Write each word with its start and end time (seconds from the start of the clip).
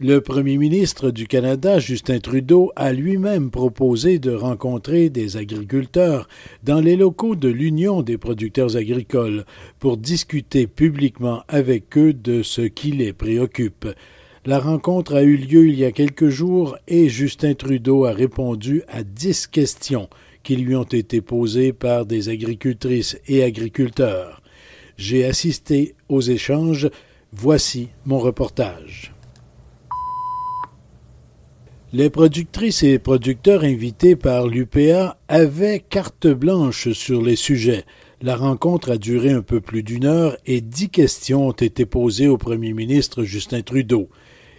Le 0.00 0.20
premier 0.20 0.58
ministre 0.58 1.10
du 1.10 1.26
Canada, 1.26 1.80
Justin 1.80 2.20
Trudeau, 2.20 2.70
a 2.76 2.92
lui-même 2.92 3.50
proposé 3.50 4.20
de 4.20 4.30
rencontrer 4.30 5.10
des 5.10 5.36
agriculteurs 5.36 6.28
dans 6.62 6.80
les 6.80 6.94
locaux 6.94 7.34
de 7.34 7.48
l'Union 7.48 8.02
des 8.02 8.16
producteurs 8.16 8.76
agricoles 8.76 9.44
pour 9.80 9.96
discuter 9.96 10.68
publiquement 10.68 11.42
avec 11.48 11.98
eux 11.98 12.12
de 12.12 12.44
ce 12.44 12.60
qui 12.60 12.92
les 12.92 13.12
préoccupe. 13.12 13.88
La 14.46 14.60
rencontre 14.60 15.16
a 15.16 15.24
eu 15.24 15.36
lieu 15.36 15.66
il 15.66 15.74
y 15.74 15.84
a 15.84 15.90
quelques 15.90 16.28
jours 16.28 16.78
et 16.86 17.08
Justin 17.08 17.54
Trudeau 17.54 18.04
a 18.04 18.12
répondu 18.12 18.84
à 18.86 19.02
dix 19.02 19.48
questions 19.48 20.08
qui 20.44 20.54
lui 20.54 20.76
ont 20.76 20.84
été 20.84 21.20
posées 21.20 21.72
par 21.72 22.06
des 22.06 22.28
agricultrices 22.28 23.18
et 23.26 23.42
agriculteurs. 23.42 24.42
J'ai 24.96 25.24
assisté 25.24 25.96
aux 26.08 26.20
échanges. 26.20 26.88
Voici 27.32 27.88
mon 28.06 28.20
reportage. 28.20 29.12
Les 31.94 32.10
productrices 32.10 32.82
et 32.82 32.98
producteurs 32.98 33.64
invités 33.64 34.14
par 34.14 34.46
l'UPA 34.46 35.16
avaient 35.26 35.80
carte 35.80 36.26
blanche 36.26 36.92
sur 36.92 37.22
les 37.22 37.34
sujets. 37.34 37.86
La 38.20 38.36
rencontre 38.36 38.90
a 38.90 38.98
duré 38.98 39.30
un 39.30 39.40
peu 39.40 39.62
plus 39.62 39.82
d'une 39.82 40.04
heure 40.04 40.36
et 40.44 40.60
dix 40.60 40.90
questions 40.90 41.48
ont 41.48 41.52
été 41.52 41.86
posées 41.86 42.28
au 42.28 42.36
premier 42.36 42.74
ministre 42.74 43.24
Justin 43.24 43.62
Trudeau. 43.62 44.10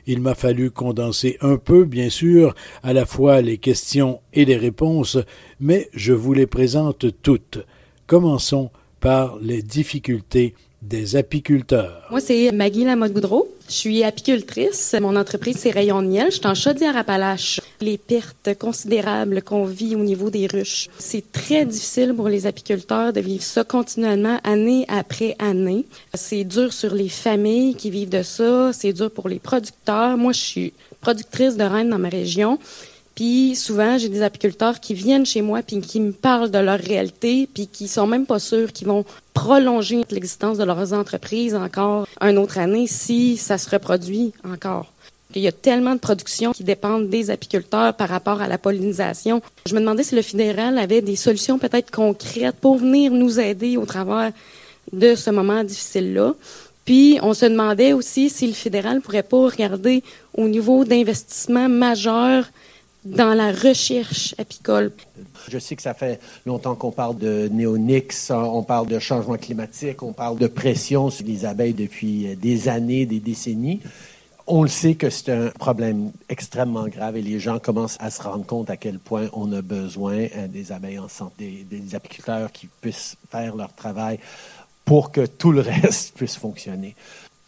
Il 0.07 0.21
m'a 0.21 0.33
fallu 0.33 0.71
condenser 0.71 1.37
un 1.41 1.57
peu, 1.57 1.83
bien 1.83 2.09
sûr, 2.09 2.55
à 2.81 2.93
la 2.93 3.05
fois 3.05 3.41
les 3.41 3.59
questions 3.59 4.21
et 4.33 4.43
les 4.43 4.57
réponses, 4.57 5.19
mais 5.59 5.87
je 5.93 6.13
vous 6.13 6.33
les 6.33 6.47
présente 6.47 7.05
toutes. 7.21 7.59
Commençons 8.07 8.71
par 9.01 9.37
les 9.39 9.61
difficultés 9.61 10.55
des 10.81 11.15
apiculteurs. 11.15 12.07
Moi, 12.09 12.21
c'est 12.21 12.51
Maggie 12.51 12.85
Lamotte-Boudreau. 12.85 13.47
Je 13.69 13.75
suis 13.75 14.03
apicultrice. 14.03 14.95
Mon 14.99 15.15
entreprise, 15.15 15.57
c'est 15.59 15.69
Rayon 15.69 16.01
de 16.01 16.07
miel. 16.07 16.31
Je 16.31 16.37
suis 16.37 16.47
en 16.47 16.55
Chaudière-Appalaches. 16.55 17.61
Les 17.81 17.99
pertes 17.99 18.57
considérables 18.57 19.43
qu'on 19.43 19.63
vit 19.63 19.95
au 19.95 19.99
niveau 19.99 20.31
des 20.31 20.47
ruches. 20.47 20.89
C'est 20.97 21.31
très 21.31 21.65
difficile 21.65 22.15
pour 22.15 22.29
les 22.29 22.47
apiculteurs 22.47 23.13
de 23.13 23.21
vivre 23.21 23.43
ça 23.43 23.63
continuellement, 23.63 24.39
année 24.43 24.85
après 24.87 25.35
année. 25.37 25.85
C'est 26.15 26.45
dur 26.45 26.73
sur 26.73 26.95
les 26.95 27.09
familles 27.09 27.75
qui 27.75 27.91
vivent 27.91 28.09
de 28.09 28.23
ça. 28.23 28.71
C'est 28.73 28.91
dur 28.91 29.11
pour 29.11 29.29
les 29.29 29.37
producteurs. 29.37 30.17
Moi, 30.17 30.33
je 30.33 30.39
suis 30.39 30.73
productrice 30.99 31.55
de 31.55 31.63
reine 31.63 31.89
dans 31.89 31.99
ma 31.99 32.09
région. 32.09 32.57
Puis 33.19 33.57
souvent, 33.57 33.97
j'ai 33.97 34.07
des 34.07 34.21
apiculteurs 34.21 34.79
qui 34.79 34.93
viennent 34.93 35.25
chez 35.25 35.41
moi 35.41 35.61
puis 35.61 35.81
qui 35.81 35.99
me 35.99 36.13
parlent 36.13 36.51
de 36.51 36.57
leur 36.57 36.79
réalité 36.79 37.49
puis 37.53 37.67
qui 37.67 37.89
sont 37.89 38.07
même 38.07 38.25
pas 38.25 38.39
sûrs 38.39 38.71
qu'ils 38.71 38.87
vont 38.87 39.03
prolonger 39.33 40.05
l'existence 40.09 40.57
de 40.57 40.63
leurs 40.63 40.93
entreprises 40.93 41.53
encore 41.53 42.07
une 42.21 42.37
autre 42.37 42.59
année 42.59 42.87
si 42.87 43.35
ça 43.35 43.57
se 43.57 43.69
reproduit 43.69 44.31
encore. 44.45 44.93
Il 45.35 45.41
y 45.41 45.49
a 45.49 45.51
tellement 45.51 45.95
de 45.95 45.99
productions 45.99 46.53
qui 46.53 46.63
dépendent 46.63 47.09
des 47.09 47.29
apiculteurs 47.29 47.93
par 47.93 48.07
rapport 48.07 48.41
à 48.41 48.47
la 48.47 48.57
pollinisation. 48.57 49.41
Je 49.65 49.75
me 49.75 49.81
demandais 49.81 50.03
si 50.03 50.15
le 50.15 50.21
fédéral 50.21 50.77
avait 50.77 51.01
des 51.01 51.17
solutions 51.17 51.59
peut-être 51.59 51.91
concrètes 51.91 52.55
pour 52.61 52.77
venir 52.77 53.11
nous 53.11 53.37
aider 53.37 53.75
au 53.75 53.85
travers 53.85 54.31
de 54.93 55.15
ce 55.15 55.29
moment 55.29 55.65
difficile-là. 55.65 56.35
Puis, 56.85 57.19
on 57.21 57.33
se 57.33 57.45
demandait 57.45 57.91
aussi 57.91 58.29
si 58.29 58.47
le 58.47 58.53
fédéral 58.53 59.01
pourrait 59.01 59.23
pas 59.23 59.49
regarder 59.49 60.03
au 60.33 60.47
niveau 60.47 60.85
d'investissement 60.85 61.67
majeur 61.67 62.45
dans 63.09 63.33
la 63.33 63.51
recherche 63.51 64.35
apicole. 64.37 64.91
Je 65.49 65.57
sais 65.57 65.75
que 65.75 65.81
ça 65.81 65.93
fait 65.93 66.19
longtemps 66.45 66.75
qu'on 66.75 66.91
parle 66.91 67.17
de 67.17 67.49
néonix, 67.51 68.31
on 68.31 68.63
parle 68.63 68.87
de 68.87 68.99
changement 68.99 69.37
climatique, 69.37 70.03
on 70.03 70.13
parle 70.13 70.37
de 70.37 70.47
pression 70.47 71.09
sur 71.09 71.25
les 71.25 71.45
abeilles 71.45 71.73
depuis 71.73 72.35
des 72.35 72.69
années, 72.69 73.05
des 73.05 73.19
décennies. 73.19 73.81
On 74.51 74.63
le 74.63 74.67
sait 74.67 74.95
que 74.95 75.11
c'est 75.11 75.31
un 75.31 75.49
problème 75.49 76.11
extrêmement 76.27 76.87
grave 76.87 77.17
et 77.17 77.21
les 77.21 77.39
gens 77.39 77.59
commencent 77.59 77.97
à 77.99 78.09
se 78.09 78.21
rendre 78.21 78.45
compte 78.45 78.71
à 78.71 78.77
quel 78.77 78.97
point 78.97 79.27
on 79.33 79.51
a 79.53 79.61
besoin 79.61 80.25
euh, 80.35 80.47
des 80.47 80.71
abeilles 80.71 80.97
en 80.97 81.07
santé, 81.07 81.67
des 81.69 81.93
apiculteurs 81.93 82.51
qui 82.51 82.67
puissent 82.81 83.15
faire 83.29 83.55
leur 83.55 83.71
travail 83.75 84.17
pour 84.85 85.11
que 85.11 85.27
tout 85.27 85.51
le 85.51 85.61
reste 85.83 86.15
puisse 86.15 86.35
fonctionner 86.35 86.95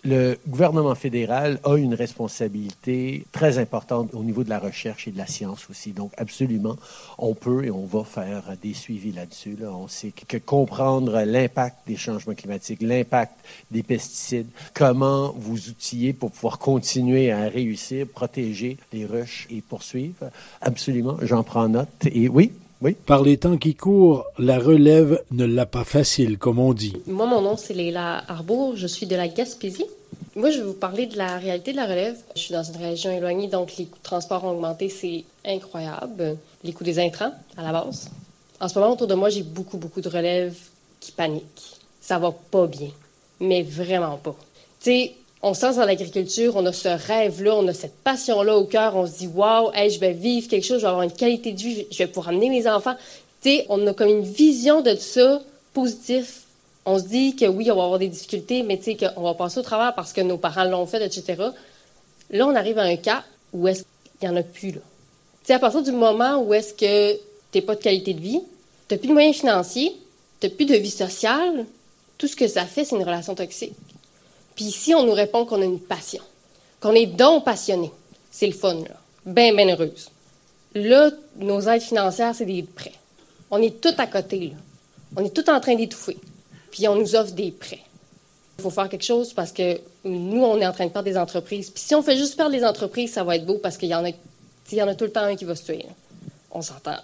le 0.04 0.38
gouvernement 0.48 0.96
fédéral 0.96 1.60
a 1.64 1.76
une 1.76 1.94
responsabilité 1.94 3.26
très 3.32 3.60
importante 3.60 4.14
au 4.14 4.24
niveau 4.24 4.44
de 4.44 4.50
la 4.50 4.58
recherche 4.58 5.08
et 5.08 5.12
de 5.12 5.18
la 5.18 5.28
science 5.28 5.70
aussi. 5.70 5.92
Donc, 5.92 6.12
absolument, 6.18 6.76
on 7.18 7.36
peut 7.36 7.66
et 7.66 7.72
on 7.72 7.86
va 7.86 8.04
faire 8.04 8.44
des 8.62 8.74
suivis 8.74 9.12
là-dessus. 9.12 9.58
On 9.64 9.88
sait 9.88 10.12
que 10.12 10.38
comprendre 10.38 11.22
l'impact 11.22 11.78
des 11.88 11.98
changements 11.98 12.34
climatiques, 12.34 12.82
l'impact 12.82 13.34
des 13.70 13.84
pesticides, 13.84 14.48
comment 14.74 15.34
vous 15.38 15.70
outiller 15.70 16.14
pour 16.14 16.32
pouvoir 16.32 16.58
continuer 16.58 17.32
à 17.32 17.48
réussir, 17.48 18.08
protéger 18.08 18.78
les 18.94 19.06
ruches 19.06 19.48
et 19.52 19.62
poursuivre. 19.62 20.32
Absolument, 20.62 21.18
j'en 21.22 21.44
prends 21.44 21.70
note. 21.70 21.90
Et 22.06 22.28
oui, 22.28 22.54
oui. 22.82 22.96
Par 23.06 23.22
les 23.22 23.38
temps 23.38 23.58
qui 23.58 23.76
courent, 23.76 24.26
la 24.40 24.58
relève 24.58 25.24
ne 25.32 25.46
l'a 25.46 25.66
pas 25.66 25.84
facile, 25.84 26.38
comme 26.38 26.60
on 26.60 26.74
dit. 26.74 26.94
Moi, 27.06 27.28
mon 27.28 27.42
nom, 27.42 27.56
c'est 27.56 27.74
Leila 27.74 28.24
Arbour. 28.28 28.76
Je 28.76 28.88
suis 28.88 29.06
de 29.06 29.16
la 29.16 29.28
Gaspésie. 29.28 29.86
Moi, 30.36 30.50
je 30.50 30.60
vais 30.60 30.66
vous 30.66 30.74
parler 30.74 31.06
de 31.06 31.18
la 31.18 31.38
réalité 31.38 31.74
de 31.74 31.78
la 31.78 31.86
relève. 31.86 32.18
Je 32.36 32.42
suis 32.42 32.54
dans 32.54 32.64
une 32.64 32.78
région 32.78 33.12
éloignée, 33.12 33.48
donc 33.48 33.78
les 33.78 33.86
coûts 33.86 34.00
de 34.00 34.04
transport 34.04 34.44
ont 34.46 34.52
augmenté. 34.52 34.90
C'est 34.90 35.26
incroyable. 35.46 36.38
Les 36.64 36.74
coûts 36.74 36.84
des 36.84 37.00
intrants, 37.00 37.34
à 37.58 37.64
la 37.64 37.72
base. 37.72 38.10
En 38.60 38.68
ce 38.68 38.80
moment, 38.80 38.94
autour 38.94 39.08
de 39.08 39.16
moi, 39.16 39.30
j'ai 39.30 39.44
beaucoup, 39.44 39.78
beaucoup 39.78 40.02
de 40.02 40.10
relèves 40.10 40.58
qui 41.00 41.12
paniquent. 41.12 41.78
Ça 42.00 42.18
va 42.18 42.32
pas 42.32 42.66
bien. 42.66 42.90
Mais 43.40 43.62
vraiment 43.62 44.18
pas. 44.18 44.36
Tu 44.80 44.92
sais, 44.92 45.16
on 45.44 45.54
sent 45.54 45.76
dans 45.76 45.86
l'agriculture, 45.86 46.56
on 46.56 46.66
a 46.66 46.74
ce 46.74 46.88
rêve-là, 46.88 47.56
on 47.56 47.68
a 47.68 47.74
cette 47.74 47.96
passion-là 48.04 48.58
au 48.58 48.66
cœur, 48.66 48.96
on 48.96 49.08
se 49.08 49.20
dit 49.20 49.28
waouh, 49.28 49.72
hey, 49.74 49.90
je 49.90 50.00
vais 50.00 50.14
vivre 50.14 50.48
quelque 50.48 50.66
chose, 50.66 50.78
je 50.78 50.84
vais 50.84 50.90
avoir 50.90 51.04
une 51.04 51.12
qualité 51.12 51.52
de 51.52 51.60
vie, 51.60 51.88
je 51.90 51.98
vais 51.98 52.08
pouvoir 52.08 52.30
amener 52.30 52.50
mes 52.50 52.68
enfants. 52.68 52.96
On 53.70 53.88
a 53.88 53.94
comme 53.94 54.10
une 54.10 54.24
vision 54.24 54.82
de 54.82 54.96
ça 54.96 55.42
positif. 55.74 56.42
On 56.86 57.00
se 57.00 57.06
dit 57.06 57.36
que 57.36 57.46
oui, 57.46 57.72
on 57.72 57.76
va 57.76 57.84
avoir 57.84 58.00
des 58.00 58.08
difficultés, 58.08 58.62
mais 58.62 58.78
tu 58.78 58.96
qu'on 58.96 59.22
va 59.22 59.34
passer 59.34 59.60
au 59.60 59.64
travers 59.64 59.96
parce 59.96 60.14
que 60.14 60.22
nos 60.22 60.38
parents 60.38 60.64
l'ont 60.64 60.86
fait, 60.86 61.04
etc. 61.04 61.42
Là, 62.30 62.48
on 62.48 62.56
arrive 62.56 62.78
à 62.78 62.84
un 62.84 62.98
cas 62.98 63.24
où 63.52 63.68
est-ce 63.68 63.84
qu'il 64.20 64.30
n'y 64.30 64.36
en 64.36 64.40
a 64.40 64.44
plus 64.44 64.72
là. 64.72 65.56
À 65.56 65.60
partir 65.60 65.82
du 65.82 65.92
moment 65.92 66.38
où 66.42 66.54
est-ce 66.54 66.74
que 66.74 67.14
tu 67.52 67.58
n'as 67.58 67.62
pas 67.64 67.76
de 67.76 67.82
qualité 67.82 68.14
de 68.14 68.22
vie, 68.22 68.42
tu 68.88 68.94
n'as 68.94 69.00
plus 69.00 69.08
de 69.08 69.14
moyens 69.14 69.36
financiers, 69.36 69.96
tu 70.40 70.48
n'as 70.48 70.54
plus 70.54 70.66
de 70.66 70.76
vie 70.76 70.92
sociale, 70.92 71.66
tout 72.18 72.28
ce 72.28 72.36
que 72.36 72.48
ça 72.48 72.66
fait, 72.66 72.86
c'est 72.86 72.96
une 72.96 73.04
relation 73.04 73.34
toxique. 73.34 73.74
Puis 74.62 74.70
ici, 74.70 74.94
on 74.94 75.04
nous 75.04 75.14
répond 75.14 75.44
qu'on 75.44 75.60
a 75.64 75.66
une 75.66 75.80
passion, 75.80 76.22
qu'on 76.80 76.94
est 76.94 77.08
donc 77.08 77.46
passionné. 77.46 77.90
C'est 78.30 78.46
le 78.46 78.54
fun, 78.54 78.76
là. 78.76 78.96
Bien, 79.26 79.56
bien 79.56 79.68
heureuse. 79.70 80.12
Là, 80.76 81.10
nos 81.38 81.62
aides 81.62 81.82
financières, 81.82 82.36
c'est 82.36 82.46
des 82.46 82.62
prêts. 82.62 82.94
On 83.50 83.60
est 83.60 83.82
tout 83.82 83.96
à 83.98 84.06
côté, 84.06 84.50
là. 84.50 84.58
On 85.18 85.26
est 85.26 85.32
tout 85.32 85.50
en 85.50 85.60
train 85.60 85.74
d'étouffer. 85.74 86.16
Puis 86.70 86.88
on 86.88 86.94
nous 86.94 87.16
offre 87.16 87.32
des 87.32 87.50
prêts. 87.50 87.82
Il 88.60 88.62
faut 88.62 88.70
faire 88.70 88.88
quelque 88.88 89.04
chose 89.04 89.34
parce 89.34 89.52
que 89.52 89.82
nous, 90.04 90.44
on 90.44 90.60
est 90.60 90.68
en 90.68 90.74
train 90.74 90.86
de 90.86 90.92
perdre 90.92 91.10
des 91.10 91.18
entreprises. 91.18 91.72
Puis 91.72 91.82
si 91.84 91.96
on 91.96 92.04
fait 92.04 92.16
juste 92.16 92.38
perdre 92.38 92.52
les 92.52 92.64
entreprises, 92.64 93.14
ça 93.14 93.24
va 93.24 93.38
être 93.38 93.48
beau 93.48 93.58
parce 93.58 93.78
qu'il 93.78 93.90
y 93.90 93.96
en 93.96 94.06
a, 94.06 94.10
il 94.10 94.78
y 94.78 94.84
en 94.84 94.88
a 94.88 94.94
tout 94.94 95.06
le 95.06 95.12
temps 95.12 95.24
un 95.24 95.36
qui 95.36 95.46
va 95.46 95.56
se 95.56 95.64
tuer. 95.64 95.88
On 96.52 96.62
s'entend. 96.62 96.98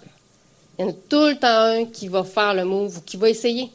Il 0.78 0.82
y 0.82 0.84
en 0.84 0.90
a 0.90 0.94
tout 1.08 1.26
le 1.26 1.36
temps 1.36 1.48
un 1.48 1.86
qui 1.86 2.06
va 2.06 2.22
faire 2.22 2.54
le 2.54 2.64
move 2.64 2.98
ou 2.98 3.00
qui 3.00 3.16
va 3.16 3.28
essayer. 3.28 3.68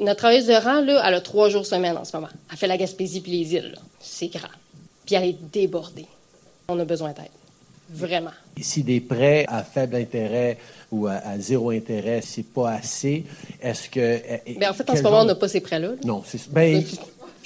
Notre 0.00 0.18
travailleuse 0.18 0.46
de 0.46 0.54
rang, 0.54 0.80
là, 0.80 1.02
elle 1.06 1.14
a 1.14 1.20
trois 1.20 1.48
jours 1.48 1.66
semaine 1.66 1.96
en 1.96 2.04
ce 2.04 2.16
moment. 2.16 2.28
Elle 2.50 2.56
fait 2.56 2.66
la 2.66 2.76
Gaspésie 2.76 3.20
puis 3.20 3.32
les 3.32 3.54
îles. 3.54 3.74
C'est 4.00 4.28
grave. 4.28 4.50
Puis 5.04 5.14
elle 5.14 5.24
est 5.24 5.38
débordée. 5.52 6.06
On 6.68 6.78
a 6.78 6.84
besoin 6.84 7.12
d'aide. 7.12 7.30
Vraiment. 7.88 8.32
Si 8.60 8.82
des 8.82 9.00
prêts 9.00 9.44
à 9.48 9.62
faible 9.62 9.94
intérêt 9.94 10.58
ou 10.90 11.06
à, 11.06 11.38
zéro 11.38 11.70
intérêt, 11.70 12.20
c'est 12.20 12.46
pas 12.46 12.72
assez, 12.72 13.24
est-ce 13.62 13.88
que. 13.88 14.20
Mais 14.46 14.56
ben, 14.58 14.70
en 14.70 14.74
fait, 14.74 14.90
en 14.90 14.96
ce 14.96 15.02
moment, 15.02 15.20
on 15.20 15.24
n'a 15.24 15.36
pas 15.36 15.46
ces 15.46 15.60
prêts-là. 15.60 15.90
Non, 16.04 16.22
c'est. 16.26 16.50
Ben, 16.50 16.82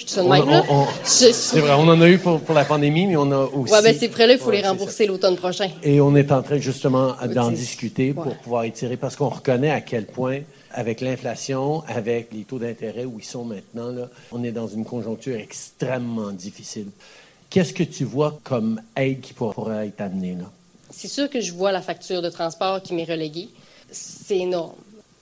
c'est 0.03 1.59
vrai, 1.59 1.73
on 1.77 1.87
en 1.87 2.01
a 2.01 2.09
eu 2.09 2.17
pour, 2.17 2.41
la 2.53 2.65
pandémie, 2.65 3.05
mais 3.05 3.17
on 3.17 3.31
a 3.31 3.45
aussi. 3.45 3.71
Oui, 3.71 3.79
ben 3.83 3.95
ces 3.95 4.09
prêts-là, 4.09 4.33
il 4.33 4.39
faut 4.39 4.49
les 4.49 4.61
rembourser 4.61 5.05
l'automne 5.05 5.35
prochain. 5.35 5.69
Et 5.83 6.01
on 6.01 6.15
est 6.15 6.31
en 6.31 6.41
train 6.41 6.57
justement 6.57 7.13
d'en 7.33 7.51
discuter 7.51 8.13
pour 8.13 8.35
pouvoir 8.37 8.63
étirer, 8.63 8.97
parce 8.97 9.15
qu'on 9.15 9.29
reconnaît 9.29 9.69
à 9.69 9.81
quel 9.81 10.05
point 10.05 10.39
avec 10.73 11.01
l'inflation, 11.01 11.83
avec 11.87 12.31
les 12.33 12.43
taux 12.43 12.59
d'intérêt 12.59 13.05
où 13.05 13.19
ils 13.19 13.25
sont 13.25 13.45
maintenant, 13.45 13.93
on 14.31 14.43
est 14.43 14.51
dans 14.51 14.67
une 14.67 14.85
conjoncture 14.85 15.37
extrêmement 15.37 16.31
difficile. 16.31 16.87
Qu'est-ce 17.49 17.73
que 17.73 17.83
tu 17.83 18.05
vois 18.05 18.39
comme 18.43 18.81
aide 18.95 19.21
qui 19.21 19.33
pourrait 19.33 19.87
être 19.87 20.01
amenée 20.01 20.35
là? 20.35 20.49
c'est 20.91 21.07
sûr 21.07 21.29
que 21.29 21.39
je 21.39 21.53
vois 21.53 21.71
la 21.71 21.81
facture 21.81 22.21
de 22.21 22.29
transport 22.29 22.81
qui 22.81 22.93
m'est 22.93 23.05
reléguée. 23.05 23.49
C'est 23.91 24.37
énorme. 24.37 24.75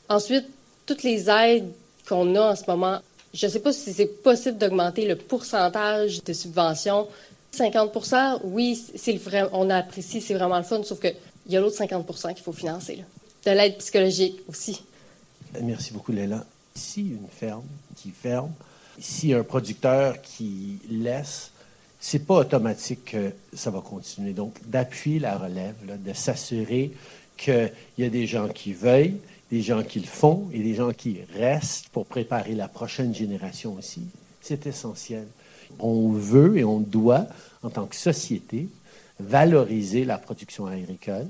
Ensuite, 0.10 0.46
toutes 0.86 1.04
les 1.04 1.30
aides 1.30 1.72
qu'on 2.08 2.36
a 2.36 2.52
en 2.52 2.56
ce 2.56 2.64
moment, 2.68 3.00
je 3.34 3.46
ne 3.46 3.52
sais 3.52 3.60
pas 3.60 3.72
si 3.72 3.94
c'est 3.94 4.08
possible 4.24 4.58
d'augmenter 4.58 5.08
le 5.08 5.16
pourcentage 5.16 6.24
de 6.24 6.34
subventions. 6.34 7.08
50 7.52 8.40
oui, 8.44 8.80
c'est 8.96 9.14
le 9.14 9.20
vrai, 9.20 9.44
on 9.54 9.70
apprécie, 9.70 10.22
c'est 10.22 10.36
vraiment 10.36 10.58
le 10.58 10.64
fun, 10.64 10.84
sauf 10.84 11.00
qu'il 11.00 11.16
y 11.48 11.58
a 11.58 11.60
l'autre 11.60 11.78
50% 11.78 12.34
qu'il 12.34 12.44
faut 12.44 12.52
financer. 12.52 13.04
De 13.46 13.52
l'aide 13.52 13.78
psychologique 13.78 14.40
aussi. 14.48 14.82
Merci 15.62 15.94
beaucoup, 15.94 16.12
Léla. 16.12 16.46
Si 16.76 17.02
une 17.02 17.28
ferme 17.30 17.66
qui 17.96 18.12
ferme, 18.12 18.52
si 19.00 19.34
un 19.34 19.44
producteur 19.44 20.22
qui 20.22 20.80
laisse, 20.90 21.52
c'est 22.00 22.26
pas 22.26 22.36
automatique 22.36 23.06
que 23.06 23.32
ça 23.54 23.72
va 23.72 23.82
continuer. 23.82 24.34
Donc, 24.34 24.56
d'appuyer 24.66 25.20
la 25.20 25.38
relève, 25.38 25.76
de 25.86 26.14
s'assurer 26.14 26.92
qu'il 27.36 27.72
y 27.98 28.04
a 28.04 28.10
des 28.10 28.28
gens 28.28 28.48
qui 28.48 28.74
veillent, 28.74 29.20
des 29.52 29.62
gens 29.62 29.84
qui 29.84 30.00
le 30.00 30.08
font 30.08 30.50
et 30.54 30.60
des 30.60 30.76
gens 30.76 30.94
qui 30.94 31.20
restent 31.34 31.90
pour 31.90 32.06
préparer 32.06 32.54
la 32.54 32.68
prochaine 32.68 33.14
génération 33.16 33.74
aussi. 33.74 34.04
C'est 34.42 34.68
essentiel. 34.68 35.28
On 35.80 36.10
veut 36.10 36.58
et 36.58 36.64
on 36.64 36.80
doit, 36.80 37.28
en 37.64 37.70
tant 37.70 37.86
que 37.86 37.96
société, 37.96 38.70
valoriser 39.20 40.06
la 40.06 40.18
production 40.18 40.68
agricole 40.68 41.28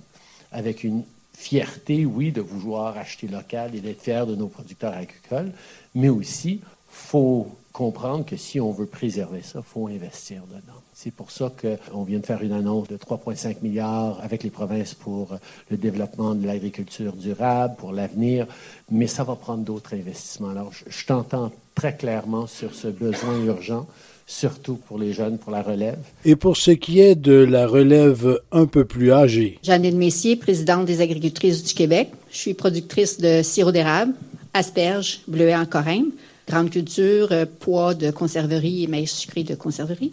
avec 0.52 0.84
une 0.84 1.04
fierté, 1.40 2.06
oui, 2.06 2.34
de 2.34 2.42
vouloir 2.42 2.98
acheter 2.98 3.30
local 3.30 3.74
et 3.74 3.80
d'être 3.80 4.02
fier 4.02 4.28
de 4.28 4.36
nos 4.36 4.50
producteurs 4.50 4.94
agricoles, 4.94 5.54
mais 5.96 6.10
aussi, 6.10 6.60
faut 6.90 7.48
comprendre 7.72 8.26
que 8.26 8.36
si 8.36 8.60
on 8.60 8.74
veut 8.74 8.88
préserver 8.88 9.42
ça, 9.42 9.62
faut 9.62 9.88
investir 9.88 10.42
dedans. 10.48 10.82
C'est 10.94 11.12
pour 11.12 11.32
ça 11.32 11.50
qu'on 11.50 12.04
vient 12.04 12.20
de 12.20 12.26
faire 12.26 12.42
une 12.42 12.52
annonce 12.52 12.90
de 12.90 12.98
3,5 12.98 13.62
milliards 13.62 14.20
avec 14.22 14.44
les 14.44 14.50
provinces 14.50 14.94
pour 14.94 15.38
le 15.72 15.78
développement 15.78 16.36
de 16.36 16.46
l'agriculture 16.46 17.14
durable, 17.14 17.76
pour 17.78 17.94
l'avenir, 17.94 18.46
mais 18.92 19.08
ça 19.08 19.24
va 19.24 19.38
prendre 19.38 19.64
d'autres 19.64 19.94
investissements. 19.94 20.50
Alors, 20.50 20.74
je, 20.74 21.06
t'entends 21.06 21.54
très 21.74 21.96
clairement 21.96 22.48
sur 22.48 22.76
ce 22.76 22.90
besoin 22.90 23.40
urgent 23.46 23.88
surtout 24.30 24.76
pour 24.76 25.00
les 25.00 25.12
jeunes, 25.12 25.38
pour 25.40 25.52
la 25.52 25.64
relève. 25.64 25.98
Et 26.24 26.36
pour 26.36 26.56
ce 26.56 26.72
qui 26.72 27.00
est 27.00 27.16
de 27.16 27.34
la 27.34 27.66
relève 27.66 28.40
un 28.52 28.68
peu 28.68 28.86
plus 28.86 29.12
âgée. 29.12 29.58
Jeannette 29.64 29.96
Messier, 29.96 30.36
présidente 30.36 30.86
des 30.86 31.02
agricultrices 31.02 31.64
du 31.64 31.74
Québec. 31.74 32.10
Je 32.32 32.38
suis 32.38 32.54
productrice 32.54 33.20
de 33.20 33.42
sirop 33.42 33.72
d'érable, 33.72 34.14
asperges, 34.54 35.22
bleuets 35.28 35.56
en 35.56 35.66
corinne 35.66 36.12
grande 36.50 36.72
culture, 36.72 37.28
euh, 37.32 37.46
pois 37.60 37.94
de 37.94 38.12
conserverie 38.12 38.84
et 38.84 38.88
maïs 38.88 39.12
sucré 39.12 39.44
de 39.44 39.56
conserverie. 39.56 40.12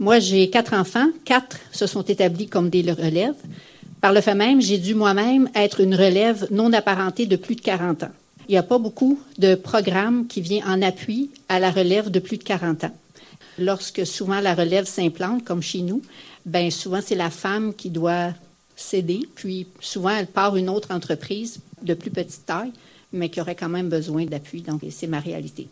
Moi, 0.00 0.18
j'ai 0.18 0.50
quatre 0.50 0.74
enfants. 0.74 1.06
Quatre 1.24 1.58
se 1.70 1.86
sont 1.86 2.02
établis 2.02 2.48
comme 2.48 2.70
des 2.70 2.82
relèves. 2.90 3.36
Par 4.00 4.12
le 4.12 4.20
fait 4.20 4.34
même, 4.34 4.60
j'ai 4.60 4.78
dû 4.78 4.94
moi-même 4.94 5.48
être 5.54 5.80
une 5.80 5.94
relève 5.94 6.48
non 6.50 6.72
apparentée 6.72 7.26
de 7.26 7.36
plus 7.36 7.54
de 7.54 7.60
40 7.60 8.02
ans. 8.02 8.10
Il 8.48 8.52
n'y 8.52 8.58
a 8.58 8.62
pas 8.62 8.78
beaucoup 8.78 9.18
de 9.38 9.54
programmes 9.54 10.26
qui 10.26 10.40
viennent 10.40 10.64
en 10.66 10.82
appui 10.82 11.30
à 11.48 11.58
la 11.58 11.70
relève 11.70 12.10
de 12.10 12.18
plus 12.18 12.36
de 12.36 12.44
40 12.44 12.84
ans. 12.84 12.94
Lorsque 13.58 14.06
souvent 14.06 14.40
la 14.40 14.54
relève 14.54 14.86
s'implante, 14.86 15.44
comme 15.44 15.62
chez 15.62 15.82
nous, 15.82 16.02
ben 16.44 16.70
souvent 16.70 17.00
c'est 17.02 17.14
la 17.14 17.30
femme 17.30 17.74
qui 17.74 17.90
doit 17.90 18.34
céder, 18.76 19.20
puis 19.34 19.66
souvent 19.80 20.10
elle 20.10 20.26
part 20.26 20.56
une 20.56 20.68
autre 20.68 20.92
entreprise 20.92 21.60
de 21.82 21.94
plus 21.94 22.10
petite 22.10 22.46
taille, 22.46 22.72
mais 23.12 23.28
qui 23.30 23.40
aurait 23.40 23.54
quand 23.54 23.68
même 23.68 23.88
besoin 23.88 24.26
d'appui. 24.26 24.62
Donc 24.62 24.82
c'est 24.90 25.06
ma 25.06 25.20
réalité 25.20 25.68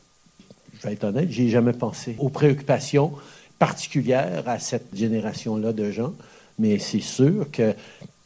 je 0.84 0.88
vais 0.88 0.94
être 0.94 1.04
honnête, 1.04 1.30
j'ai 1.30 1.48
jamais 1.48 1.72
pensé 1.72 2.16
aux 2.18 2.28
préoccupations 2.28 3.12
particulières 3.58 4.42
à 4.46 4.58
cette 4.58 4.94
génération-là 4.94 5.72
de 5.72 5.90
gens, 5.90 6.12
mais 6.58 6.78
c'est 6.78 7.00
sûr 7.00 7.50
que 7.50 7.74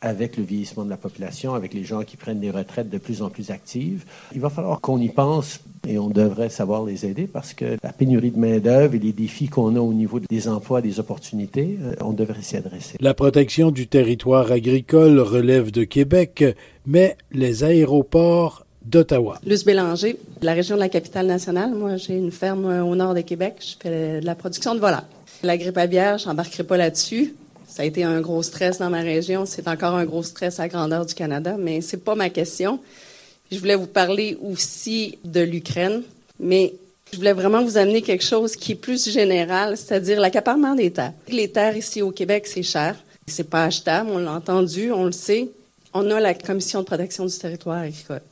avec 0.01 0.37
le 0.37 0.45
vieillissement 0.45 0.85
de 0.85 0.91
la 0.91 0.97
population, 0.97 1.55
avec 1.55 1.75
les 1.75 1.85
gens 1.85 2.03
qui 2.03 2.17
prennent 2.17 2.41
des 2.41 2.51
retraites 2.51 2.89
de 2.89 2.99
plus 2.99 3.23
en 3.23 3.31
plus 3.31 3.51
actives, 3.51 4.05
il 4.33 4.41
va 4.41 4.51
falloir 4.51 4.81
qu'on 4.81 4.99
y 4.99 5.09
pense 5.09 5.61
et 5.87 5.99
on 5.99 6.09
devrait 6.09 6.51
savoir 6.51 6.85
les 6.85 7.05
aider 7.05 7.27
parce 7.27 7.55
que 7.55 7.77
la 7.83 7.93
pénurie 7.93 8.31
de 8.31 8.39
main-d'œuvre 8.39 8.95
et 8.95 8.99
les 8.99 9.13
défis 9.13 9.49
qu'on 9.49 9.75
a 9.77 9.81
au 9.81 9.93
niveau 9.93 10.21
des 10.21 10.49
emplois, 10.49 10.81
des 10.83 11.01
opportunités, 11.01 11.79
euh, 11.83 11.95
on 12.01 12.13
devrait 12.13 12.43
s'y 12.43 12.57
adresser. 12.57 12.97
La 13.01 13.15
protection 13.15 13.71
du 13.71 13.89
territoire 13.89 14.53
agricole 14.53 15.19
relève 15.19 15.71
de 15.71 15.85
Québec, 15.85 16.45
mais 16.87 17.17
les 17.33 17.65
aéroports 17.65 18.65
d'Ottawa. 18.85 19.39
Luce 19.45 19.65
Bélanger, 19.65 20.17
de 20.41 20.47
la 20.47 20.55
région 20.55 20.77
de 20.77 20.81
la 20.81 20.89
capitale 20.89 21.27
nationale. 21.27 21.75
Moi, 21.75 21.97
j'ai 21.97 22.17
une 22.17 22.31
ferme 22.31 22.65
au 22.83 22.95
nord 22.95 23.15
de 23.15 23.21
Québec. 23.21 23.57
Je 23.61 23.75
fais 23.81 24.21
de 24.21 24.27
la 24.27 24.35
production 24.35 24.75
de 24.75 24.81
volailles. 24.81 25.03
La 25.43 25.57
grippe 25.57 25.77
aviaire, 25.77 26.19
je 26.19 26.27
n'embarquerai 26.27 26.65
pas 26.65 26.77
là-dessus. 26.77 27.35
Ça 27.69 27.83
a 27.83 27.87
été 27.87 28.03
un 28.03 28.21
gros 28.21 28.43
stress 28.43 28.79
dans 28.79 28.91
ma 28.91 29.03
région. 29.03 29.47
C'est 29.47 29.69
encore 29.69 29.95
un 29.95 30.05
gros 30.05 30.23
stress 30.23 30.59
à 30.59 30.63
la 30.65 30.69
grandeur 30.69 31.07
du 31.07 31.15
Canada, 31.15 31.57
mais 31.59 31.81
c'est 31.81 32.03
pas 32.03 32.15
ma 32.15 32.31
question. 32.31 32.81
Je 33.53 33.59
voulais 33.59 33.77
vous 33.77 33.87
parler 33.87 34.37
aussi 34.43 35.19
de 35.25 35.41
l'Ukraine, 35.41 36.03
mais 36.41 36.75
je 37.13 37.19
voulais 37.19 37.33
vraiment 37.33 37.63
vous 37.63 37.77
amener 37.77 38.03
quelque 38.03 38.25
chose 38.25 38.57
qui 38.57 38.73
est 38.73 38.75
plus 38.75 39.11
général, 39.11 39.77
c'est-à-dire 39.77 40.21
l'accaparement 40.21 40.75
des 40.75 40.91
terres. 40.91 41.13
Les 41.29 41.49
terres 41.51 41.77
ici 41.77 42.03
au 42.03 42.11
Québec, 42.11 42.47
c'est 42.47 42.63
cher. 42.63 42.97
C'est 43.27 43.49
pas 43.49 43.65
achetable, 43.65 44.11
on 44.13 44.19
l'a 44.19 44.33
entendu, 44.33 44.91
on 44.91 45.05
le 45.05 45.13
sait. 45.13 45.49
On 45.93 46.11
a 46.11 46.21
la 46.21 46.35
Commission 46.35 46.81
de 46.81 46.87
protection 46.87 47.27
du 47.27 47.37
territoire 47.37 47.79
agricole. 47.79 48.23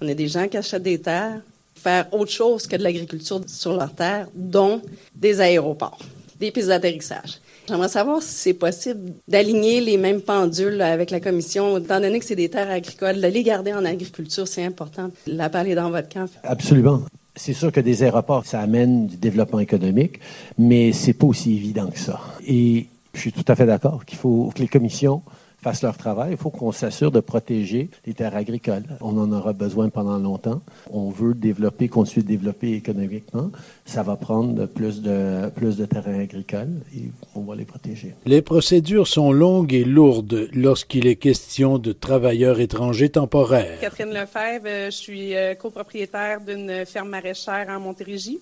On 0.00 0.08
a 0.08 0.14
des 0.14 0.28
gens 0.28 0.48
qui 0.48 0.56
achètent 0.56 0.82
des 0.82 1.00
terres, 1.00 1.40
faire 1.74 2.12
autre 2.12 2.30
chose 2.30 2.66
que 2.66 2.76
de 2.76 2.82
l'agriculture 2.82 3.40
sur 3.46 3.74
leurs 3.74 3.94
terres, 3.94 4.28
dont 4.34 4.82
des 5.14 5.40
aéroports, 5.40 5.98
des 6.38 6.50
pistes 6.50 6.68
d'atterrissage. 6.68 7.40
J'aimerais 7.68 7.88
savoir 7.88 8.22
si 8.22 8.34
c'est 8.34 8.54
possible 8.54 9.12
d'aligner 9.28 9.80
les 9.80 9.96
mêmes 9.96 10.20
pendules 10.20 10.80
avec 10.82 11.10
la 11.10 11.20
commission, 11.20 11.78
étant 11.78 12.00
donné 12.00 12.18
que 12.18 12.24
c'est 12.24 12.36
des 12.36 12.48
terres 12.48 12.70
agricoles, 12.70 13.20
de 13.20 13.26
les 13.26 13.42
garder 13.42 13.72
en 13.72 13.84
agriculture, 13.84 14.48
c'est 14.48 14.64
important. 14.64 15.10
La 15.26 15.48
balle 15.48 15.68
est 15.68 15.74
dans 15.74 15.90
votre 15.90 16.08
camp. 16.08 16.26
Absolument. 16.42 17.02
C'est 17.36 17.52
sûr 17.52 17.70
que 17.70 17.80
des 17.80 18.02
aéroports, 18.02 18.44
ça 18.44 18.60
amène 18.60 19.06
du 19.06 19.16
développement 19.16 19.60
économique, 19.60 20.18
mais 20.58 20.92
c'est 20.92 21.12
pas 21.12 21.26
aussi 21.26 21.56
évident 21.56 21.88
que 21.88 21.98
ça. 21.98 22.20
Et 22.46 22.86
je 23.14 23.20
suis 23.20 23.32
tout 23.32 23.44
à 23.46 23.54
fait 23.54 23.66
d'accord 23.66 24.04
qu'il 24.04 24.18
faut 24.18 24.50
que 24.54 24.60
les 24.60 24.68
commissions 24.68 25.22
fassent 25.62 25.82
leur 25.82 25.96
travail. 25.96 26.32
Il 26.32 26.36
faut 26.36 26.50
qu'on 26.50 26.72
s'assure 26.72 27.10
de 27.10 27.20
protéger 27.20 27.90
les 28.06 28.14
terres 28.14 28.36
agricoles. 28.36 28.84
On 29.00 29.16
en 29.18 29.30
aura 29.32 29.52
besoin 29.52 29.88
pendant 29.88 30.18
longtemps. 30.18 30.62
On 30.90 31.10
veut 31.10 31.34
développer, 31.34 31.88
continuer 31.88 32.22
de 32.22 32.28
développer 32.28 32.72
économiquement. 32.72 33.50
Ça 33.84 34.02
va 34.02 34.16
prendre 34.16 34.66
plus 34.66 35.02
de, 35.02 35.48
plus 35.50 35.76
de 35.76 35.86
terrains 35.86 36.20
agricoles 36.20 36.80
et 36.96 37.10
on 37.34 37.40
va 37.42 37.54
les 37.54 37.64
protéger. 37.64 38.14
Les 38.26 38.42
procédures 38.42 39.06
sont 39.06 39.32
longues 39.32 39.74
et 39.74 39.84
lourdes 39.84 40.48
lorsqu'il 40.54 41.06
est 41.06 41.16
question 41.16 41.78
de 41.78 41.92
travailleurs 41.92 42.60
étrangers 42.60 43.10
temporaires. 43.10 43.78
Catherine 43.80 44.12
Lefebvre, 44.12 44.66
euh, 44.66 44.86
je 44.86 44.96
suis 44.96 45.36
euh, 45.36 45.54
copropriétaire 45.54 46.40
d'une 46.40 46.84
ferme 46.86 47.10
maraîchère 47.10 47.66
en 47.68 47.80
Montérégie 47.80 48.40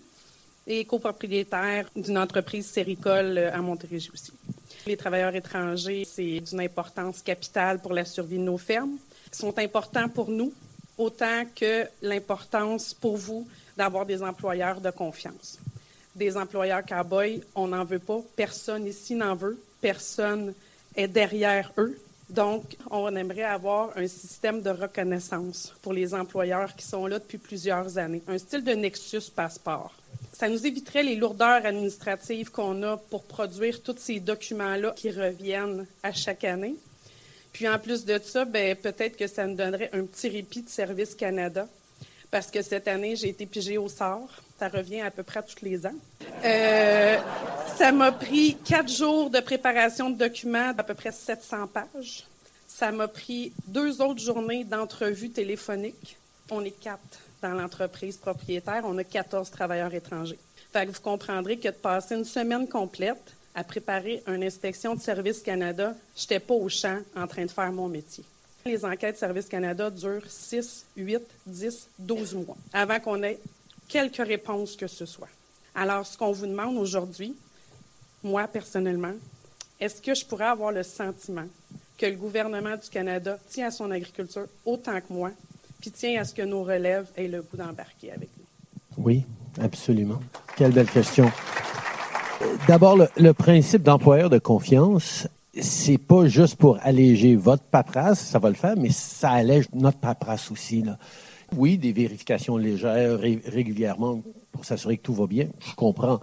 et 0.66 0.84
copropriétaire 0.84 1.86
d'une 1.96 2.18
entreprise 2.18 2.66
séricole 2.66 3.38
euh, 3.38 3.54
à 3.54 3.58
Montérégie 3.58 4.10
aussi. 4.12 4.32
Les 4.86 4.96
travailleurs 4.96 5.34
étrangers, 5.34 6.04
c'est 6.04 6.40
d'une 6.40 6.60
importance 6.60 7.22
capitale 7.22 7.78
pour 7.80 7.92
la 7.92 8.04
survie 8.04 8.38
de 8.38 8.42
nos 8.42 8.58
fermes. 8.58 8.96
Ils 9.32 9.36
sont 9.36 9.58
importants 9.58 10.08
pour 10.08 10.30
nous 10.30 10.52
autant 10.96 11.44
que 11.54 11.86
l'importance 12.02 12.92
pour 12.92 13.16
vous 13.16 13.46
d'avoir 13.76 14.04
des 14.04 14.22
employeurs 14.22 14.80
de 14.80 14.90
confiance. 14.90 15.58
Des 16.14 16.36
employeurs 16.36 16.84
cow 16.84 17.04
on 17.54 17.68
n'en 17.68 17.84
veut 17.84 18.00
pas. 18.00 18.20
Personne 18.34 18.86
ici 18.86 19.14
n'en 19.14 19.36
veut. 19.36 19.58
Personne 19.80 20.52
est 20.96 21.06
derrière 21.06 21.72
eux. 21.78 21.96
Donc, 22.28 22.76
on 22.90 23.14
aimerait 23.14 23.44
avoir 23.44 23.96
un 23.96 24.06
système 24.06 24.60
de 24.60 24.70
reconnaissance 24.70 25.72
pour 25.80 25.92
les 25.92 26.12
employeurs 26.12 26.74
qui 26.74 26.84
sont 26.84 27.06
là 27.06 27.18
depuis 27.18 27.38
plusieurs 27.38 27.96
années, 27.96 28.22
un 28.28 28.36
style 28.36 28.62
de 28.62 28.72
Nexus 28.72 29.30
Passeport 29.34 29.94
ça 30.38 30.48
nous 30.48 30.64
éviterait 30.64 31.02
les 31.02 31.16
lourdeurs 31.16 31.66
administratives 31.66 32.52
qu'on 32.52 32.84
a 32.84 32.96
pour 32.96 33.24
produire 33.24 33.82
tous 33.82 33.96
ces 33.98 34.20
documents-là 34.20 34.92
qui 34.94 35.10
reviennent 35.10 35.84
à 36.04 36.12
chaque 36.12 36.44
année. 36.44 36.76
Puis 37.52 37.68
en 37.68 37.76
plus 37.76 38.04
de 38.04 38.20
ça, 38.22 38.44
ben, 38.44 38.76
peut-être 38.76 39.16
que 39.16 39.26
ça 39.26 39.48
nous 39.48 39.56
donnerait 39.56 39.90
un 39.92 40.04
petit 40.04 40.28
répit 40.28 40.62
de 40.62 40.68
Service 40.68 41.16
Canada, 41.16 41.66
parce 42.30 42.52
que 42.52 42.62
cette 42.62 42.86
année, 42.86 43.16
j'ai 43.16 43.30
été 43.30 43.46
pigée 43.46 43.78
au 43.78 43.88
sort. 43.88 44.28
Ça 44.60 44.68
revient 44.68 45.00
à 45.00 45.10
peu 45.10 45.24
près 45.24 45.42
tous 45.42 45.64
les 45.64 45.84
ans. 45.84 45.96
Euh, 46.44 47.16
ça 47.76 47.90
m'a 47.90 48.12
pris 48.12 48.56
quatre 48.64 48.92
jours 48.92 49.30
de 49.30 49.40
préparation 49.40 50.08
de 50.08 50.18
documents 50.18 50.72
d'à 50.72 50.84
peu 50.84 50.94
près 50.94 51.10
700 51.10 51.66
pages. 51.66 52.28
Ça 52.68 52.92
m'a 52.92 53.08
pris 53.08 53.52
deux 53.66 54.00
autres 54.00 54.20
journées 54.20 54.62
d'entrevues 54.62 55.30
téléphoniques. 55.30 56.16
On 56.48 56.64
est 56.64 56.78
quatre 56.78 57.27
dans 57.42 57.54
l'entreprise 57.54 58.16
propriétaire, 58.16 58.82
on 58.84 58.96
a 58.98 59.04
14 59.04 59.50
travailleurs 59.50 59.92
étrangers. 59.94 60.38
Fait 60.72 60.86
que 60.86 60.92
vous 60.92 61.00
comprendrez 61.00 61.58
que 61.58 61.68
de 61.68 61.74
passer 61.74 62.14
une 62.14 62.24
semaine 62.24 62.68
complète 62.68 63.34
à 63.54 63.64
préparer 63.64 64.22
une 64.26 64.42
inspection 64.44 64.94
de 64.94 65.00
Service 65.00 65.40
Canada, 65.40 65.94
je 66.16 66.22
n'étais 66.22 66.40
pas 66.40 66.54
au 66.54 66.68
champ 66.68 66.98
en 67.16 67.26
train 67.26 67.44
de 67.44 67.50
faire 67.50 67.72
mon 67.72 67.88
métier. 67.88 68.24
Les 68.64 68.84
enquêtes 68.84 69.18
Service 69.18 69.48
Canada 69.48 69.90
durent 69.90 70.28
6, 70.28 70.86
8, 70.96 71.20
10, 71.46 71.88
12 71.98 72.34
mois 72.34 72.56
avant 72.72 73.00
qu'on 73.00 73.22
ait 73.22 73.38
quelques 73.88 74.16
réponses 74.16 74.76
que 74.76 74.86
ce 74.86 75.06
soit. 75.06 75.28
Alors, 75.74 76.06
ce 76.06 76.18
qu'on 76.18 76.32
vous 76.32 76.46
demande 76.46 76.76
aujourd'hui, 76.76 77.34
moi 78.22 78.46
personnellement, 78.46 79.14
est-ce 79.80 80.02
que 80.02 80.14
je 80.14 80.24
pourrais 80.24 80.46
avoir 80.46 80.72
le 80.72 80.82
sentiment 80.82 81.46
que 81.96 82.06
le 82.06 82.16
gouvernement 82.16 82.76
du 82.76 82.88
Canada 82.88 83.38
tient 83.48 83.68
à 83.68 83.70
son 83.70 83.90
agriculture 83.90 84.46
autant 84.64 85.00
que 85.00 85.12
moi, 85.12 85.30
puis 85.80 85.90
tient 85.90 86.20
à 86.20 86.24
ce 86.24 86.34
que 86.34 86.42
nos 86.42 86.62
relèves 86.62 87.06
aient 87.16 87.28
le 87.28 87.42
goût 87.42 87.56
d'embarquer 87.56 88.12
avec 88.12 88.28
nous. 88.38 89.04
Oui, 89.04 89.24
absolument. 89.60 90.20
Quelle 90.56 90.72
belle 90.72 90.90
question. 90.90 91.30
D'abord, 92.66 92.96
le, 93.16 93.32
principe 93.32 93.82
d'employeur 93.82 94.30
de 94.30 94.38
confiance, 94.38 95.28
c'est 95.60 95.98
pas 95.98 96.26
juste 96.26 96.56
pour 96.56 96.78
alléger 96.82 97.36
votre 97.36 97.64
paperasse, 97.64 98.20
ça 98.20 98.38
va 98.38 98.48
le 98.48 98.54
faire, 98.54 98.76
mais 98.76 98.90
ça 98.90 99.30
allège 99.30 99.66
notre 99.72 99.98
paperasse 99.98 100.50
aussi. 100.50 100.84
Oui, 101.56 101.78
des 101.78 101.92
vérifications 101.92 102.56
légères 102.56 103.18
régulièrement 103.18 104.20
pour 104.52 104.64
s'assurer 104.64 104.98
que 104.98 105.02
tout 105.02 105.14
va 105.14 105.26
bien, 105.26 105.48
je 105.68 105.74
comprends. 105.74 106.20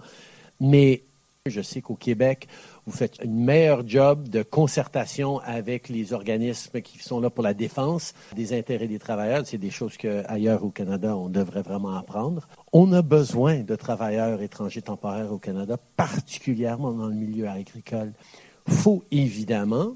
Mais 0.60 1.02
je 1.46 1.60
sais 1.60 1.80
qu'au 1.80 1.94
Québec, 1.94 2.48
vous 2.86 2.92
faites 2.92 3.18
une 3.24 3.44
meilleure 3.44 3.86
job 3.86 4.28
de 4.28 4.44
concertation 4.44 5.40
avec 5.40 5.88
les 5.88 6.12
organismes 6.12 6.80
qui 6.80 6.98
sont 6.98 7.20
là 7.20 7.30
pour 7.30 7.42
la 7.42 7.52
défense 7.52 8.14
des 8.36 8.56
intérêts 8.56 8.86
des 8.86 9.00
travailleurs. 9.00 9.42
C'est 9.44 9.58
des 9.58 9.70
choses 9.70 9.96
qu'ailleurs 9.96 10.64
au 10.64 10.70
Canada, 10.70 11.16
on 11.16 11.28
devrait 11.28 11.62
vraiment 11.62 11.96
apprendre. 11.96 12.46
On 12.72 12.92
a 12.92 13.02
besoin 13.02 13.60
de 13.60 13.74
travailleurs 13.74 14.40
étrangers 14.40 14.82
temporaires 14.82 15.32
au 15.32 15.38
Canada, 15.38 15.76
particulièrement 15.96 16.92
dans 16.92 17.08
le 17.08 17.14
milieu 17.14 17.48
agricole. 17.48 18.12
faut 18.68 19.02
évidemment, 19.10 19.94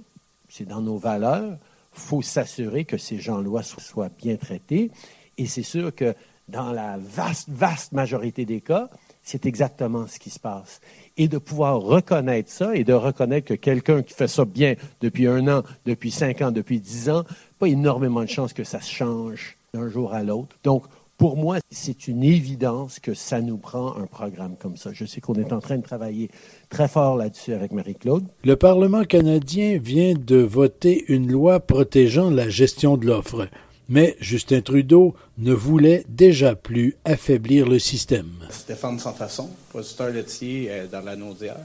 c'est 0.48 0.66
dans 0.66 0.80
nos 0.80 0.98
valeurs, 0.98 1.58
faut 1.92 2.22
s'assurer 2.22 2.84
que 2.84 2.98
ces 2.98 3.18
gens-là 3.18 3.62
soient 3.62 4.10
bien 4.18 4.36
traités. 4.36 4.90
Et 5.38 5.46
c'est 5.46 5.62
sûr 5.62 5.94
que 5.94 6.14
dans 6.48 6.72
la 6.72 6.98
vaste, 6.98 7.48
vaste 7.50 7.92
majorité 7.92 8.44
des 8.44 8.60
cas, 8.60 8.90
c'est 9.22 9.46
exactement 9.46 10.06
ce 10.06 10.18
qui 10.18 10.30
se 10.30 10.38
passe 10.38 10.80
et 11.16 11.28
de 11.28 11.38
pouvoir 11.38 11.80
reconnaître 11.80 12.50
ça 12.50 12.74
et 12.74 12.84
de 12.84 12.92
reconnaître 12.92 13.46
que 13.46 13.54
quelqu'un 13.54 14.02
qui 14.02 14.14
fait 14.14 14.28
ça 14.28 14.44
bien 14.44 14.74
depuis 15.00 15.26
un 15.26 15.46
an, 15.48 15.62
depuis 15.86 16.10
cinq 16.10 16.42
ans, 16.42 16.50
depuis 16.50 16.80
dix 16.80 17.10
ans, 17.10 17.24
pas 17.58 17.68
énormément 17.68 18.22
de 18.22 18.28
chances 18.28 18.52
que 18.52 18.64
ça 18.64 18.80
change 18.80 19.56
d'un 19.74 19.88
jour 19.88 20.14
à 20.14 20.22
l'autre. 20.22 20.56
Donc, 20.64 20.84
pour 21.20 21.36
moi, 21.36 21.58
c'est 21.70 22.08
une 22.08 22.24
évidence 22.24 22.98
que 22.98 23.12
ça 23.12 23.42
nous 23.42 23.58
prend 23.58 23.94
un 23.98 24.06
programme 24.06 24.56
comme 24.58 24.78
ça. 24.78 24.90
Je 24.94 25.04
sais 25.04 25.20
qu'on 25.20 25.34
est 25.34 25.52
en 25.52 25.60
train 25.60 25.76
de 25.76 25.82
travailler 25.82 26.30
très 26.70 26.88
fort 26.88 27.18
là-dessus 27.18 27.52
avec 27.52 27.72
Marie-Claude. 27.72 28.24
Le 28.42 28.56
Parlement 28.56 29.04
canadien 29.04 29.76
vient 29.76 30.14
de 30.14 30.36
voter 30.36 31.04
une 31.12 31.30
loi 31.30 31.60
protégeant 31.60 32.30
la 32.30 32.48
gestion 32.48 32.96
de 32.96 33.04
l'offre. 33.04 33.48
Mais 33.92 34.16
Justin 34.20 34.60
Trudeau 34.60 35.16
ne 35.36 35.52
voulait 35.52 36.04
déjà 36.08 36.54
plus 36.54 36.96
affaiblir 37.04 37.66
le 37.66 37.80
système. 37.80 38.30
Stéphane 38.48 39.00
Sans 39.00 39.12
Façon, 39.12 39.50
producteur 39.68 40.10
laitier 40.10 40.68
euh, 40.70 40.86
dans 40.86 41.00
la 41.00 41.16
Naudière. 41.16 41.56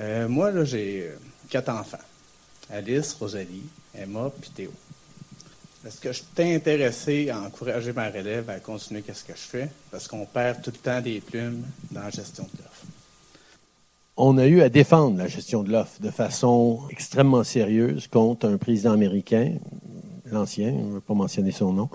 Euh, 0.00 0.26
moi, 0.26 0.50
là, 0.50 0.64
j'ai 0.64 1.02
euh, 1.02 1.18
quatre 1.50 1.68
enfants. 1.68 1.98
Alice, 2.70 3.12
Rosalie, 3.12 3.66
Emma, 3.94 4.32
puis 4.40 4.48
Théo. 4.48 4.72
Est-ce 5.86 6.00
que 6.00 6.12
je 6.12 6.22
t'ai 6.34 6.54
intéressé 6.54 7.28
à 7.28 7.42
encourager 7.42 7.92
ma 7.92 8.08
relève 8.08 8.48
à 8.48 8.58
continuer 8.58 9.02
qu'est-ce 9.02 9.22
que 9.22 9.34
je 9.34 9.38
fais? 9.38 9.68
Parce 9.90 10.08
qu'on 10.08 10.24
perd 10.24 10.62
tout 10.62 10.72
le 10.72 10.78
temps 10.78 11.02
des 11.02 11.20
plumes 11.20 11.62
dans 11.90 12.00
la 12.00 12.10
gestion 12.10 12.44
de 12.44 12.62
l'offre. 12.62 12.86
On 14.16 14.38
a 14.38 14.46
eu 14.46 14.62
à 14.62 14.70
défendre 14.70 15.18
la 15.18 15.28
gestion 15.28 15.62
de 15.62 15.70
l'offre 15.70 16.00
de 16.00 16.10
façon 16.10 16.80
extrêmement 16.90 17.44
sérieuse 17.44 18.06
contre 18.06 18.48
un 18.48 18.56
président 18.56 18.92
américain, 18.92 19.52
l'ancien, 20.30 20.70
je 20.70 20.84
ne 20.84 20.92
veux 20.94 21.00
pas 21.00 21.14
mentionner 21.14 21.52
son 21.52 21.72
nom, 21.72 21.88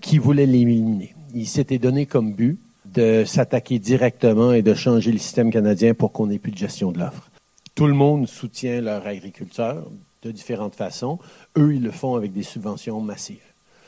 qui 0.00 0.18
voulait 0.18 0.46
l'éliminer. 0.46 1.14
Il 1.34 1.46
s'était 1.46 1.78
donné 1.78 2.06
comme 2.06 2.32
but 2.32 2.58
de 2.84 3.24
s'attaquer 3.24 3.78
directement 3.78 4.52
et 4.52 4.62
de 4.62 4.74
changer 4.74 5.12
le 5.12 5.18
système 5.18 5.50
canadien 5.50 5.94
pour 5.94 6.12
qu'on 6.12 6.26
n'ait 6.26 6.38
plus 6.38 6.52
de 6.52 6.58
gestion 6.58 6.92
de 6.92 6.98
l'offre. 6.98 7.30
Tout 7.74 7.86
le 7.86 7.94
monde 7.94 8.26
soutient 8.26 8.80
leurs 8.80 9.06
agriculteurs 9.06 9.86
de 10.22 10.30
différentes 10.30 10.74
façons. 10.74 11.18
Eux, 11.56 11.74
ils 11.74 11.82
le 11.82 11.90
font 11.90 12.14
avec 12.14 12.32
des 12.32 12.42
subventions 12.42 13.00
massives. 13.00 13.38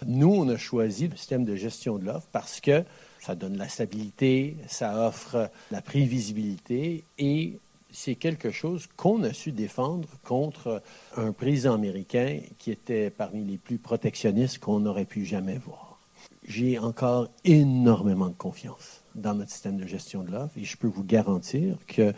Nous, 0.07 0.33
on 0.33 0.49
a 0.49 0.57
choisi 0.57 1.09
le 1.09 1.17
système 1.17 1.45
de 1.45 1.57
gestion 1.57 1.99
de 1.99 2.07
l'offre 2.07 2.29
parce 2.33 2.61
que 2.61 2.85
ça 3.21 3.35
donne 3.35 3.57
la 3.57 3.69
stabilité, 3.69 4.57
ça 4.67 5.07
offre 5.07 5.51
la 5.71 5.83
prévisibilité 5.83 7.05
et 7.19 7.59
c'est 7.93 8.15
quelque 8.15 8.51
chose 8.51 8.89
qu'on 8.97 9.23
a 9.23 9.33
su 9.33 9.53
défendre 9.53 10.09
contre 10.25 10.83
un 11.17 11.33
président 11.33 11.75
américain 11.75 12.41
qui 12.59 12.71
était 12.71 13.11
parmi 13.11 13.45
les 13.45 13.59
plus 13.59 13.79
protectionnistes 13.79 14.59
qu'on 14.59 14.87
aurait 14.87 15.05
pu 15.05 15.25
jamais 15.25 15.59
voir. 15.59 15.99
J'ai 16.47 16.79
encore 16.79 17.29
énormément 17.45 18.29
de 18.29 18.35
confiance 18.35 19.03
dans 19.15 19.35
notre 19.35 19.51
système 19.51 19.77
de 19.77 19.87
gestion 19.87 20.23
de 20.23 20.31
l'offre 20.31 20.57
et 20.57 20.65
je 20.65 20.77
peux 20.77 20.89
vous 20.89 21.05
garantir 21.05 21.77
que 21.87 22.13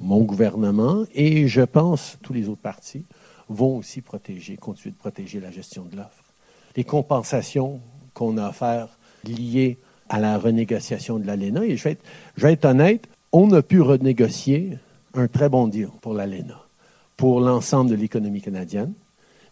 mon 0.00 0.22
gouvernement 0.22 1.04
et 1.14 1.48
je 1.48 1.62
pense 1.62 2.18
tous 2.22 2.32
les 2.32 2.48
autres 2.48 2.62
partis 2.62 3.04
vont 3.48 3.76
aussi 3.76 4.00
protéger, 4.00 4.56
continuer 4.56 4.92
de 4.92 4.98
protéger 4.98 5.40
la 5.40 5.50
gestion 5.50 5.84
de 5.84 5.96
l'offre. 5.96 6.24
Les 6.76 6.84
compensations 6.84 7.80
qu'on 8.14 8.36
a 8.36 8.46
à 8.46 8.52
faire 8.52 8.98
liées 9.24 9.78
à 10.08 10.20
la 10.20 10.38
renégociation 10.38 11.18
de 11.18 11.26
l'ALENA, 11.26 11.64
et 11.64 11.76
je 11.76 11.84
vais 11.84 11.90
être, 11.92 12.04
je 12.36 12.42
vais 12.42 12.52
être 12.52 12.64
honnête, 12.64 13.08
on 13.32 13.52
a 13.52 13.62
pu 13.62 13.80
renégocier 13.80 14.78
un 15.14 15.28
très 15.28 15.48
bon 15.48 15.68
deal 15.68 15.88
pour 16.00 16.14
l'ALENA, 16.14 16.60
pour 17.16 17.40
l'ensemble 17.40 17.90
de 17.90 17.96
l'économie 17.96 18.42
canadienne, 18.42 18.92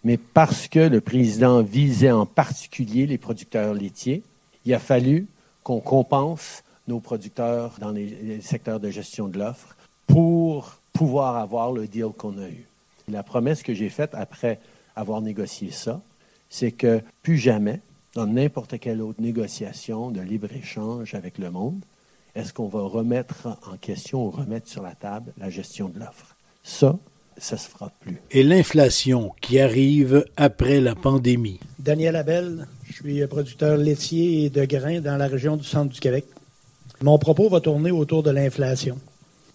mais 0.04 0.16
parce 0.16 0.68
que 0.68 0.78
le 0.78 1.00
président 1.00 1.62
visait 1.62 2.12
en 2.12 2.26
particulier 2.26 3.06
les 3.06 3.18
producteurs 3.18 3.74
laitiers, 3.74 4.22
il 4.64 4.74
a 4.74 4.78
fallu 4.78 5.26
qu'on 5.62 5.80
compense 5.80 6.62
nos 6.86 7.00
producteurs 7.00 7.74
dans 7.80 7.90
les, 7.90 8.40
secteurs 8.40 8.78
de 8.78 8.90
gestion 8.90 9.28
de 9.28 9.38
l'offre 9.38 9.74
pour 10.06 10.76
pouvoir 10.92 11.36
avoir 11.36 11.72
le 11.72 11.88
deal 11.88 12.10
qu'on 12.16 12.38
a 12.38 12.48
eu. 12.48 12.66
La 13.08 13.22
promesse 13.22 13.62
que 13.62 13.74
j'ai 13.74 13.88
faite 13.88 14.14
après 14.14 14.60
avoir 14.94 15.20
négocié 15.20 15.70
ça, 15.70 16.00
c'est 16.48 16.72
que 16.72 17.00
plus 17.22 17.38
jamais, 17.38 17.80
dans 18.14 18.26
n'importe 18.26 18.78
quelle 18.78 19.02
autre 19.02 19.20
négociation 19.20 20.10
de 20.10 20.20
libre-échange 20.20 21.14
avec 21.14 21.38
le 21.38 21.50
monde, 21.50 21.80
est-ce 22.36 22.52
qu'on 22.52 22.68
va 22.68 22.82
remettre 22.82 23.48
en 23.66 23.76
question 23.78 24.26
ou 24.26 24.30
remettre 24.30 24.68
sur 24.68 24.82
la 24.82 24.94
table 24.94 25.32
la 25.38 25.48
gestion 25.48 25.88
de 25.88 25.98
l'offre? 25.98 26.36
Ça, 26.62 26.98
ça 27.38 27.56
se 27.56 27.68
fera 27.68 27.90
plus. 28.00 28.20
Et 28.30 28.42
l'inflation 28.42 29.32
qui 29.40 29.58
arrive 29.58 30.24
après 30.36 30.80
la 30.80 30.94
pandémie? 30.94 31.58
Daniel 31.78 32.14
Abel, 32.14 32.68
je 32.84 32.92
suis 32.92 33.26
producteur 33.26 33.78
laitier 33.78 34.44
et 34.44 34.50
de 34.50 34.64
grains 34.66 35.00
dans 35.00 35.16
la 35.16 35.26
région 35.26 35.56
du 35.56 35.64
centre 35.64 35.92
du 35.92 35.98
Québec. 35.98 36.26
Mon 37.00 37.18
propos 37.18 37.48
va 37.48 37.60
tourner 37.60 37.90
autour 37.90 38.22
de 38.22 38.30
l'inflation. 38.30 38.98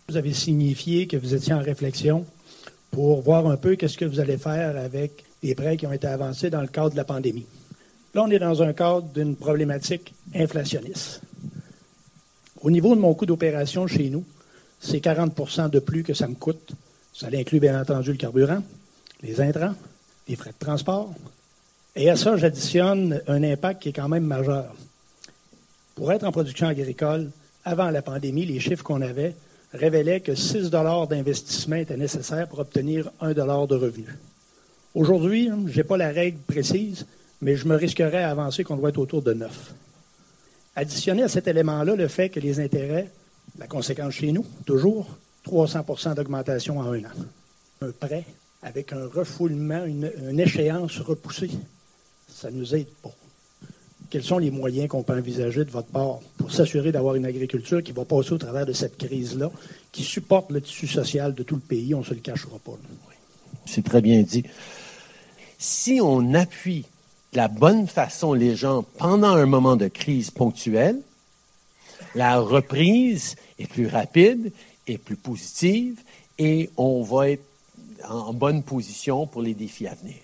Vous 0.09 0.17
avez 0.17 0.33
signifié 0.33 1.05
que 1.05 1.17
vous 1.17 1.35
étiez 1.35 1.53
en 1.53 1.61
réflexion 1.61 2.25
pour 2.89 3.21
voir 3.21 3.47
un 3.47 3.57
peu 3.57 3.75
qu'est-ce 3.75 3.97
que 3.97 4.05
vous 4.05 4.19
allez 4.19 4.37
faire 4.37 4.75
avec 4.75 5.23
les 5.43 5.53
prêts 5.53 5.77
qui 5.77 5.85
ont 5.85 5.93
été 5.93 6.07
avancés 6.07 6.49
dans 6.49 6.61
le 6.61 6.67
cadre 6.67 6.91
de 6.91 6.97
la 6.97 7.03
pandémie. 7.03 7.45
Là, 8.13 8.23
on 8.23 8.31
est 8.31 8.39
dans 8.39 8.61
un 8.63 8.73
cadre 8.73 9.07
d'une 9.13 9.35
problématique 9.35 10.13
inflationniste. 10.35 11.21
Au 12.63 12.69
niveau 12.69 12.95
de 12.95 12.99
mon 12.99 13.13
coût 13.13 13.25
d'opération 13.25 13.87
chez 13.87 14.09
nous, 14.09 14.23
c'est 14.79 15.03
40% 15.03 15.69
de 15.69 15.79
plus 15.79 16.03
que 16.03 16.13
ça 16.13 16.27
me 16.27 16.35
coûte. 16.35 16.71
Ça 17.13 17.27
inclut 17.33 17.59
bien 17.59 17.79
entendu 17.79 18.11
le 18.11 18.17
carburant, 18.17 18.63
les 19.23 19.41
intrants, 19.41 19.73
les 20.27 20.35
frais 20.35 20.51
de 20.51 20.65
transport. 20.65 21.13
Et 21.95 22.09
à 22.09 22.15
ça, 22.15 22.37
j'additionne 22.37 23.21
un 23.27 23.43
impact 23.43 23.81
qui 23.81 23.89
est 23.89 23.93
quand 23.93 24.07
même 24.07 24.23
majeur. 24.23 24.75
Pour 25.95 26.11
être 26.11 26.23
en 26.23 26.31
production 26.31 26.67
agricole, 26.67 27.31
avant 27.65 27.89
la 27.89 28.01
pandémie, 28.01 28.45
les 28.45 28.59
chiffres 28.59 28.83
qu'on 28.83 29.01
avait 29.01 29.35
révélaient 29.73 30.21
que 30.21 30.35
6 30.35 30.69
d'investissement 30.69 31.75
étaient 31.77 31.97
nécessaires 31.97 32.47
pour 32.47 32.59
obtenir 32.59 33.11
1 33.21 33.33
de 33.33 33.75
revenu. 33.75 34.05
Aujourd'hui, 34.93 35.49
je 35.67 35.77
n'ai 35.77 35.83
pas 35.83 35.97
la 35.97 36.09
règle 36.09 36.39
précise, 36.39 37.05
mais 37.41 37.55
je 37.55 37.67
me 37.67 37.75
risquerais 37.75 38.23
à 38.23 38.31
avancer 38.31 38.63
qu'on 38.63 38.77
doit 38.77 38.89
être 38.89 38.99
autour 38.99 39.21
de 39.21 39.33
9. 39.33 39.73
Additionner 40.75 41.23
à 41.23 41.27
cet 41.27 41.47
élément-là 41.47 41.95
le 41.95 42.07
fait 42.07 42.29
que 42.29 42.39
les 42.39 42.59
intérêts, 42.59 43.09
la 43.57 43.67
conséquence 43.67 44.13
chez 44.13 44.31
nous, 44.31 44.45
toujours 44.65 45.17
300% 45.45 46.15
d'augmentation 46.15 46.79
en 46.79 46.93
un 46.93 46.99
an. 46.99 47.11
Un 47.81 47.91
prêt 47.91 48.25
avec 48.63 48.93
un 48.93 49.07
refoulement, 49.07 49.85
une, 49.85 50.39
échéance 50.39 50.99
repoussée, 50.99 51.49
ça 52.27 52.51
nous 52.51 52.75
aide 52.75 52.87
pas. 53.01 53.13
Quels 54.09 54.23
sont 54.23 54.37
les 54.37 54.51
moyens 54.51 54.87
qu'on 54.89 55.03
peut 55.03 55.17
envisager 55.17 55.65
de 55.65 55.71
votre 55.71 55.87
part 55.87 56.19
pour 56.37 56.51
s'assurer 56.51 56.91
d'avoir 56.91 57.15
une 57.15 57.25
agriculture 57.25 57.81
qui 57.81 57.91
va 57.91 58.05
passer 58.05 58.33
au 58.33 58.37
travers 58.37 58.65
de 58.65 58.73
cette 58.73 58.97
crise-là, 58.97 59.49
qui 59.91 60.03
supporte 60.03 60.51
le 60.51 60.61
tissu 60.61 60.87
social 60.87 61.33
de 61.33 61.43
tout 61.43 61.55
le 61.55 61.61
pays, 61.61 61.95
on 61.95 61.99
ne 61.99 62.05
se 62.05 62.13
le 62.13 62.19
cachera 62.19 62.59
pas. 62.59 62.77
C'est 63.65 63.83
très 63.83 64.01
bien 64.01 64.21
dit. 64.21 64.43
Si 65.57 65.99
on 66.01 66.33
appuie 66.33 66.85
la 67.33 67.47
bonne 67.47 67.87
façon 67.87 68.33
les 68.33 68.55
gens 68.55 68.83
pendant 68.97 69.35
un 69.35 69.45
moment 69.45 69.75
de 69.75 69.87
crise 69.87 70.31
ponctuelle, 70.31 70.99
la 72.15 72.39
reprise 72.39 73.35
est 73.57 73.67
plus 73.67 73.87
rapide 73.87 74.51
et 74.87 74.97
plus 74.97 75.15
positive 75.15 76.01
et 76.37 76.69
on 76.75 77.03
va 77.03 77.29
être 77.29 77.43
en 78.09 78.33
bonne 78.33 78.63
position 78.63 79.27
pour 79.27 79.41
les 79.41 79.53
défis 79.53 79.87
à 79.87 79.93
venir. 79.93 80.17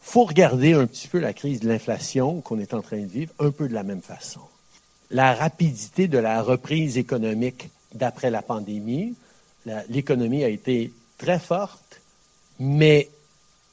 faut 0.00 0.24
regarder 0.24 0.74
un 0.74 0.86
petit 0.86 1.08
peu 1.08 1.18
la 1.18 1.32
crise 1.32 1.60
de 1.60 1.68
l'inflation 1.68 2.40
qu'on 2.40 2.58
est 2.58 2.74
en 2.74 2.82
train 2.82 3.00
de 3.00 3.06
vivre 3.06 3.32
un 3.38 3.50
peu 3.50 3.68
de 3.68 3.74
la 3.74 3.82
même 3.82 4.02
façon. 4.02 4.40
La 5.10 5.34
rapidité 5.34 6.08
de 6.08 6.18
la 6.18 6.42
reprise 6.42 6.96
économique 6.98 7.70
d'après 7.94 8.30
la 8.30 8.42
pandémie, 8.42 9.14
l'économie 9.88 10.44
a 10.44 10.48
été 10.48 10.92
très 11.16 11.38
forte, 11.38 12.00
mais 12.58 13.10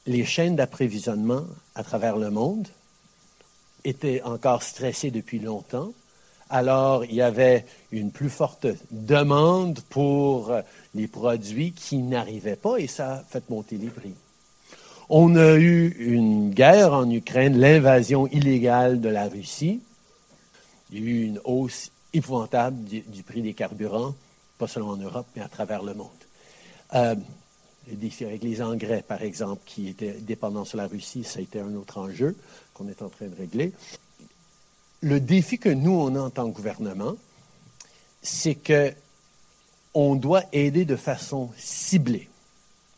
les 0.06 0.24
chaînes 0.24 0.56
d'approvisionnement 0.56 1.44
à 1.74 1.82
travers 1.82 2.16
le 2.16 2.30
monde 2.30 2.68
étaient 3.84 4.22
encore 4.22 4.62
stressées 4.62 5.10
depuis 5.10 5.38
longtemps. 5.38 5.92
Alors, 6.48 7.04
il 7.04 7.14
y 7.14 7.22
avait 7.22 7.64
une 7.90 8.12
plus 8.12 8.30
forte 8.30 8.66
demande 8.90 9.80
pour 9.90 10.52
les 10.94 11.08
produits 11.08 11.72
qui 11.72 11.98
n'arrivaient 11.98 12.56
pas 12.56 12.78
et 12.78 12.86
ça 12.86 13.14
a 13.14 13.24
fait 13.24 13.48
monter 13.50 13.76
les 13.76 13.88
prix. 13.88 14.14
On 15.08 15.36
a 15.36 15.54
eu 15.54 15.88
une 15.98 16.50
guerre 16.50 16.92
en 16.92 17.08
Ukraine, 17.10 17.58
l'invasion 17.58 18.26
illégale 18.26 19.00
de 19.00 19.08
la 19.08 19.28
Russie. 19.28 19.80
Il 20.90 20.98
y 20.98 21.02
a 21.02 21.04
eu 21.04 21.24
une 21.24 21.40
hausse 21.44 21.90
épouvantable 22.12 22.82
du, 22.84 23.22
prix 23.22 23.42
des 23.42 23.54
carburants, 23.54 24.14
pas 24.58 24.66
seulement 24.66 24.90
en 24.90 24.96
Europe, 24.96 25.26
mais 25.36 25.42
à 25.42 25.48
travers 25.48 25.82
le 25.82 25.94
monde. 25.94 26.08
Euh, 26.94 27.14
avec 27.88 28.42
les 28.42 28.62
engrais, 28.62 29.02
par 29.06 29.22
exemple, 29.22 29.62
qui 29.64 29.88
étaient 29.88 30.12
dépendants 30.12 30.64
sur 30.64 30.78
la 30.78 30.86
Russie, 30.86 31.24
ça 31.24 31.38
a 31.38 31.42
été 31.42 31.60
un 31.60 31.74
autre 31.74 31.98
enjeu 31.98 32.36
qu'on 32.74 32.88
est 32.88 33.02
en 33.02 33.08
train 33.08 33.26
de 33.26 33.36
régler. 33.36 33.72
Le 35.02 35.20
défi 35.20 35.58
que 35.58 35.68
nous, 35.68 35.92
on 35.92 36.14
a 36.16 36.20
en 36.20 36.30
tant 36.30 36.50
que 36.50 36.56
gouvernement, 36.56 37.16
c'est 38.22 38.56
que 38.56 38.92
on 39.94 40.14
doit 40.14 40.42
aider 40.52 40.84
de 40.84 40.96
façon 40.96 41.50
ciblée 41.56 42.28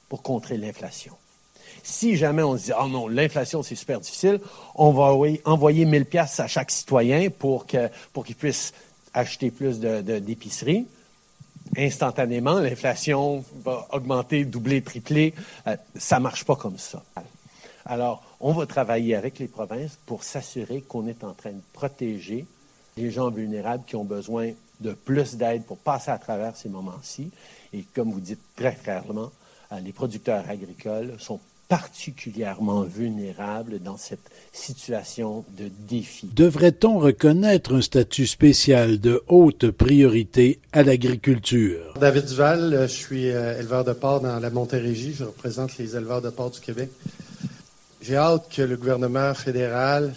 pour 0.08 0.22
contrer 0.22 0.56
l'inflation. 0.56 1.14
Si 1.82 2.16
jamais 2.16 2.42
on 2.42 2.56
se 2.56 2.64
dit, 2.64 2.72
oh 2.78 2.88
non, 2.88 3.08
l'inflation, 3.08 3.62
c'est 3.62 3.76
super 3.76 4.00
difficile, 4.00 4.40
on 4.74 4.90
va 4.90 5.14
envoyer 5.44 5.84
1000 5.84 6.06
pièces 6.06 6.40
à 6.40 6.46
chaque 6.48 6.70
citoyen 6.70 7.30
pour 7.30 7.66
qu'il 7.66 8.34
puisse 8.36 8.72
acheter 9.14 9.50
plus 9.50 9.78
d'épicerie. 9.80 10.86
Instantanément, 11.76 12.58
l'inflation 12.58 13.44
va 13.64 13.86
augmenter, 13.92 14.44
doubler, 14.44 14.82
tripler. 14.82 15.34
Euh, 15.66 15.76
ça 15.96 16.16
ne 16.16 16.22
marche 16.22 16.44
pas 16.44 16.56
comme 16.56 16.78
ça. 16.78 17.02
Alors, 17.84 18.22
on 18.40 18.52
va 18.52 18.66
travailler 18.66 19.14
avec 19.14 19.38
les 19.38 19.48
provinces 19.48 19.98
pour 20.06 20.24
s'assurer 20.24 20.82
qu'on 20.82 21.06
est 21.06 21.24
en 21.24 21.32
train 21.32 21.52
de 21.52 21.62
protéger 21.72 22.46
les 22.96 23.10
gens 23.10 23.30
vulnérables 23.30 23.84
qui 23.86 23.96
ont 23.96 24.04
besoin 24.04 24.52
de 24.80 24.92
plus 24.92 25.36
d'aide 25.36 25.64
pour 25.64 25.78
passer 25.78 26.10
à 26.10 26.18
travers 26.18 26.56
ces 26.56 26.68
moments-ci. 26.68 27.30
Et 27.72 27.82
comme 27.94 28.12
vous 28.12 28.20
dites 28.20 28.40
très 28.56 28.74
clairement, 28.74 29.30
euh, 29.72 29.80
les 29.80 29.92
producteurs 29.92 30.44
agricoles 30.48 31.14
sont 31.18 31.40
particulièrement 31.68 32.82
vulnérables 32.82 33.78
dans 33.78 33.98
cette 33.98 34.30
situation 34.52 35.44
de 35.58 35.70
défi. 35.88 36.28
Devrait-on 36.34 36.98
reconnaître 36.98 37.74
un 37.74 37.82
statut 37.82 38.26
spécial 38.26 38.98
de 38.98 39.22
haute 39.28 39.70
priorité 39.70 40.60
à 40.72 40.82
l'agriculture? 40.82 41.94
David 42.00 42.24
Duval, 42.24 42.86
je 42.88 42.92
suis 42.92 43.30
euh, 43.30 43.58
éleveur 43.58 43.84
de 43.84 43.92
porc 43.92 44.22
dans 44.22 44.38
la 44.38 44.50
Montérégie. 44.50 45.12
Je 45.12 45.24
représente 45.24 45.76
les 45.76 45.94
éleveurs 45.94 46.22
de 46.22 46.30
porc 46.30 46.52
du 46.52 46.60
Québec. 46.60 46.90
J'ai 48.00 48.16
hâte 48.16 48.48
que 48.54 48.62
le 48.62 48.76
gouvernement 48.76 49.34
fédéral 49.34 50.14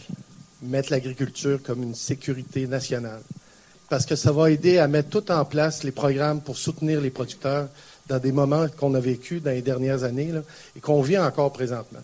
mette 0.62 0.90
l'agriculture 0.90 1.62
comme 1.62 1.84
une 1.84 1.96
sécurité 1.96 2.66
nationale 2.68 3.22
parce 3.92 4.06
que 4.06 4.16
ça 4.16 4.32
va 4.32 4.50
aider 4.50 4.78
à 4.78 4.88
mettre 4.88 5.10
tout 5.10 5.32
en 5.34 5.44
place 5.44 5.84
les 5.84 5.92
programmes 5.92 6.40
pour 6.40 6.56
soutenir 6.56 7.02
les 7.02 7.10
producteurs 7.10 7.68
dans 8.08 8.20
des 8.20 8.32
moments 8.32 8.68
qu'on 8.78 8.94
a 8.96 9.00
vécu 9.00 9.40
dans 9.40 9.52
les 9.52 9.62
dernières 9.62 10.04
années 10.04 10.32
et 10.76 10.80
qu'on 10.80 11.02
vit 11.02 11.18
encore 11.18 11.52
présentement. 11.54 12.02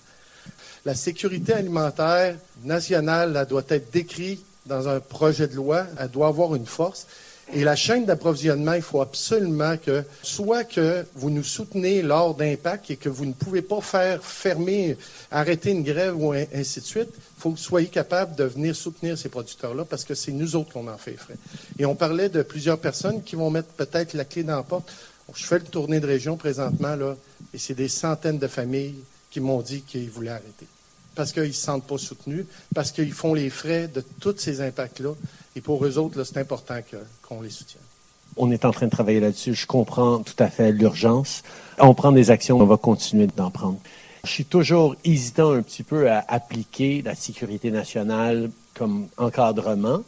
La 0.85 0.95
sécurité 0.95 1.53
alimentaire 1.53 2.35
nationale 2.63 3.37
elle 3.39 3.47
doit 3.47 3.63
être 3.69 3.91
décrite 3.91 4.45
dans 4.65 4.87
un 4.87 4.99
projet 4.99 5.47
de 5.47 5.55
loi, 5.55 5.85
elle 5.99 6.09
doit 6.09 6.27
avoir 6.27 6.55
une 6.55 6.65
force. 6.65 7.07
Et 7.53 7.63
la 7.63 7.77
chaîne 7.77 8.03
d'approvisionnement, 8.03 8.73
il 8.73 8.81
faut 8.81 8.99
absolument 8.99 9.77
que, 9.77 10.03
soit 10.21 10.65
que 10.65 11.05
vous 11.15 11.29
nous 11.29 11.45
soutenez 11.45 12.01
lors 12.01 12.35
d'impact 12.35 12.91
et 12.91 12.97
que 12.97 13.07
vous 13.07 13.25
ne 13.25 13.31
pouvez 13.31 13.61
pas 13.61 13.79
faire 13.79 14.21
fermer, 14.21 14.97
arrêter 15.31 15.71
une 15.71 15.83
grève 15.83 16.21
ou 16.21 16.33
ainsi 16.33 16.81
de 16.81 16.85
suite, 16.85 17.09
il 17.15 17.41
faut 17.41 17.51
que 17.51 17.55
vous 17.55 17.61
soyez 17.61 17.87
capable 17.87 18.35
de 18.35 18.43
venir 18.43 18.75
soutenir 18.75 19.17
ces 19.17 19.29
producteurs-là 19.29 19.85
parce 19.85 20.03
que 20.03 20.13
c'est 20.13 20.33
nous 20.33 20.57
autres 20.57 20.73
qu'on 20.73 20.89
en 20.89 20.97
fait 20.97 21.15
frais. 21.15 21.37
Et 21.79 21.85
on 21.85 21.95
parlait 21.95 22.27
de 22.27 22.41
plusieurs 22.41 22.79
personnes 22.79 23.23
qui 23.23 23.37
vont 23.37 23.49
mettre 23.49 23.69
peut-être 23.69 24.13
la 24.13 24.25
clé 24.25 24.43
dans 24.43 24.57
la 24.57 24.63
porte. 24.63 24.91
Je 25.35 25.45
fais 25.45 25.59
le 25.59 25.65
tournée 25.65 25.99
de 25.99 26.07
région 26.07 26.37
présentement, 26.37 26.95
là, 26.95 27.15
et 27.53 27.57
c'est 27.57 27.73
des 27.73 27.89
centaines 27.89 28.39
de 28.39 28.47
familles 28.47 28.95
qui 29.29 29.39
m'ont 29.39 29.61
dit 29.61 29.81
qu'ils 29.81 30.09
voulaient 30.09 30.31
arrêter. 30.31 30.67
Parce 31.15 31.31
qu'ils 31.31 31.43
ne 31.43 31.51
se 31.51 31.61
sentent 31.61 31.85
pas 31.85 31.97
soutenus, 31.97 32.45
parce 32.73 32.91
qu'ils 32.91 33.11
font 33.11 33.33
les 33.33 33.49
frais 33.49 33.87
de 33.87 34.03
tous 34.19 34.37
ces 34.37 34.61
impacts-là. 34.61 35.13
Et 35.55 35.61
pour 35.61 35.83
eux 35.85 35.97
autres, 35.97 36.23
c'est 36.23 36.37
important 36.37 36.79
qu'on 37.27 37.41
les 37.41 37.49
soutienne. 37.49 37.81
On 38.37 38.51
est 38.51 38.65
en 38.65 38.71
train 38.71 38.85
de 38.85 38.91
travailler 38.91 39.19
là-dessus. 39.19 39.55
Je 39.55 39.65
comprends 39.65 40.19
tout 40.19 40.35
à 40.37 40.47
fait 40.47 40.71
l'urgence. 40.71 41.41
On 41.79 41.95
prend 41.95 42.11
des 42.11 42.29
actions, 42.29 42.59
on 42.59 42.65
va 42.65 42.77
continuer 42.77 43.27
d'en 43.35 43.49
prendre. 43.49 43.79
Je 44.23 44.29
suis 44.29 44.45
toujours 44.45 44.95
hésitant 45.03 45.51
un 45.51 45.61
petit 45.61 45.83
peu 45.83 46.09
à 46.09 46.23
appliquer 46.27 47.01
la 47.01 47.15
sécurité 47.15 47.71
nationale 47.71 48.51
comme 48.75 49.07
encadrement. 49.17 50.01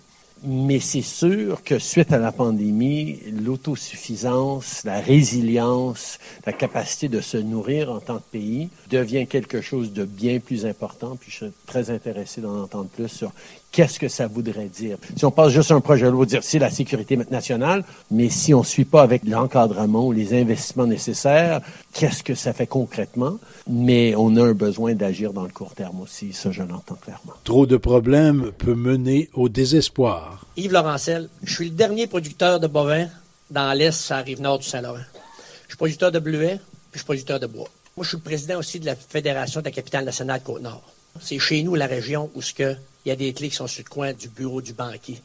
Mais 0.43 0.80
c'est 0.80 1.02
sûr 1.02 1.63
que 1.63 1.80
suite 1.80 2.13
à 2.13 2.17
la 2.17 2.32
pandémie, 2.32 3.19
l'autosuffisance, 3.43 4.84
la 4.86 5.02
résilience, 5.02 6.17
la 6.45 6.54
capacité 6.54 7.10
de 7.10 7.19
se 7.19 7.36
nourrir 7.36 7.91
en 7.91 7.99
tant 7.99 8.19
que 8.19 8.30
pays 8.32 8.69
devient 8.89 9.28
quelque 9.28 9.60
chose 9.60 9.91
de 9.91 10.06
bien 10.06 10.39
plus 10.39 10.65
important. 10.65 11.17
Puis 11.17 11.30
je 11.32 11.36
suis 11.36 11.54
très 11.65 11.89
intéressé 11.89 12.39
d'en 12.39 12.63
entendre 12.63 12.89
plus 12.89 13.10
sur 13.10 13.34
qu'est-ce 13.71 13.99
que 13.99 14.08
ça 14.08 14.27
voudrait 14.27 14.67
dire? 14.67 14.97
Si 15.15 15.25
on 15.25 15.32
passe 15.32 15.51
juste 15.51 15.71
un 15.71 15.82
projet 15.82 16.05
de 16.05 16.12
loi, 16.12 16.25
dire 16.25 16.43
c'est 16.43 16.60
la 16.60 16.69
sécurité 16.69 17.17
nationale, 17.29 17.84
mais 18.12 18.29
si 18.29 18.53
on 18.53 18.60
ne 18.60 18.65
suit 18.65 18.86
pas 18.86 19.01
avec 19.01 19.23
l'encadrement 19.25 20.08
ou 20.08 20.12
les 20.12 20.39
investissements 20.39 20.88
nécessaires, 20.88 21.62
qu'est-ce 21.93 22.23
que 22.23 22.36
ça 22.36 22.53
fait 22.53 22.67
concrètement? 22.67 23.39
Mais 23.67 24.15
on 24.15 24.36
a 24.38 24.43
un 24.43 24.53
besoin 24.53 24.95
d'agir 24.95 25.34
dans 25.34 25.43
le 25.43 25.49
court 25.49 25.75
terme 25.75 26.01
aussi, 26.01 26.34
ça 26.34 26.51
je 26.51 26.63
l'entends 26.63 26.95
clairement. 26.95 27.34
Trop 27.43 27.65
de 27.65 27.77
problèmes 27.77 28.51
peut 28.58 28.75
mener 28.75 29.29
au 29.34 29.49
désespoir. 29.49 30.45
Yves 30.58 30.73
Laurencel, 30.73 31.29
je 31.43 31.53
suis 31.53 31.65
le 31.65 31.75
dernier 31.75 32.08
producteur 32.08 32.60
de 32.60 32.67
bovins 32.67 33.08
dans 33.51 33.73
l'Est, 33.73 34.12
à 34.12 34.17
la 34.17 34.23
rive 34.23 34.41
nord 34.41 34.60
du 34.60 34.65
Saint-Laurent. 34.65 34.99
Je 35.63 35.69
suis 35.69 35.77
producteur 35.77 36.12
de 36.12 36.19
bleuets, 36.19 36.60
puis 36.91 36.93
je 36.93 36.99
suis 36.99 37.05
producteur 37.05 37.39
de 37.39 37.47
bois. 37.47 37.67
Moi, 37.95 38.03
je 38.03 38.10
suis 38.10 38.17
le 38.17 38.23
président 38.23 38.58
aussi 38.58 38.79
de 38.79 38.86
la 38.86 38.95
Fédération 38.95 39.60
de 39.62 39.65
la 39.65 39.71
capitale 39.71 40.05
nationale 40.05 40.41
Côte-Nord. 40.43 40.82
C'est 41.22 41.39
chez 41.39 41.63
nous, 41.63 41.76
la 41.76 41.88
région, 41.88 42.30
où 42.36 42.41
il 42.41 42.78
y 43.06 43.12
a 43.12 43.15
des 43.15 43.34
clés 43.34 43.50
qui 43.50 43.56
sont 43.56 43.67
sur 43.67 43.84
le 43.84 43.89
coin 43.89 44.13
du 44.13 44.30
bureau 44.30 44.62
du 44.62 44.74
banquier. 44.74 45.22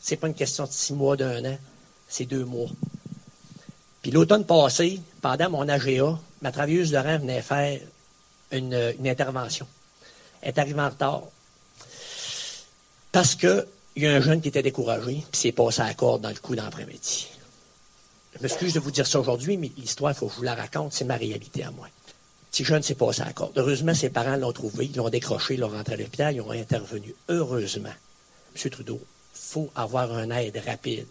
C'est 0.00 0.16
pas 0.16 0.28
une 0.28 0.34
question 0.34 0.64
de 0.64 0.70
six 0.70 0.92
mois, 0.92 1.16
d'un 1.16 1.44
an, 1.44 1.58
c'est 2.08 2.24
deux 2.24 2.44
mois. 2.44 2.68
Puis 4.02 4.10
l'automne 4.10 4.44
passé, 4.44 5.00
pendant 5.20 5.50
mon 5.50 5.68
AGA, 5.68 6.18
ma 6.42 6.52
travailleuse 6.52 6.90
de 6.90 6.98
venait 6.98 7.42
faire 7.42 7.80
une, 8.52 8.74
intervention. 9.04 9.66
Elle 10.40 10.50
est 10.50 10.58
arrivée 10.58 10.80
en 10.80 10.88
retard. 10.88 11.22
Parce 13.10 13.34
qu'il 13.34 13.66
y 13.96 14.06
a 14.06 14.12
un 14.12 14.20
jeune 14.20 14.40
qui 14.40 14.48
était 14.48 14.62
découragé, 14.62 15.24
puis 15.30 15.40
s'est 15.40 15.52
passé 15.52 15.80
à 15.80 15.86
la 15.86 15.94
corde 15.94 16.22
dans 16.22 16.28
le 16.28 16.36
coup 16.36 16.54
d'après-midi. 16.54 17.28
Je 18.36 18.42
m'excuse 18.42 18.74
de 18.74 18.80
vous 18.80 18.92
dire 18.92 19.06
ça 19.06 19.18
aujourd'hui, 19.18 19.56
mais 19.56 19.72
l'histoire, 19.76 20.12
il 20.12 20.14
faut 20.14 20.26
que 20.26 20.32
je 20.32 20.36
vous 20.38 20.44
la 20.44 20.54
raconte, 20.54 20.92
c'est 20.92 21.04
ma 21.04 21.16
réalité 21.16 21.64
à 21.64 21.70
moi 21.72 21.88
petit 22.50 22.64
jeune 22.64 22.82
s'est 22.82 22.94
passé 22.94 23.22
à 23.22 23.32
corde. 23.32 23.52
Heureusement, 23.56 23.94
ses 23.94 24.10
parents 24.10 24.36
l'ont 24.36 24.52
trouvé, 24.52 24.86
ils 24.86 24.96
l'ont 24.96 25.08
décroché, 25.08 25.54
ils 25.54 25.60
l'ont 25.60 25.68
rentré 25.68 25.94
à 25.94 25.96
l'hôpital, 25.96 26.34
ils 26.34 26.40
ont 26.40 26.50
intervenu. 26.50 27.14
Heureusement. 27.28 27.94
M. 28.54 28.70
Trudeau, 28.70 29.00
faut 29.32 29.70
avoir 29.74 30.12
un 30.12 30.30
aide 30.30 30.60
rapide. 30.66 31.06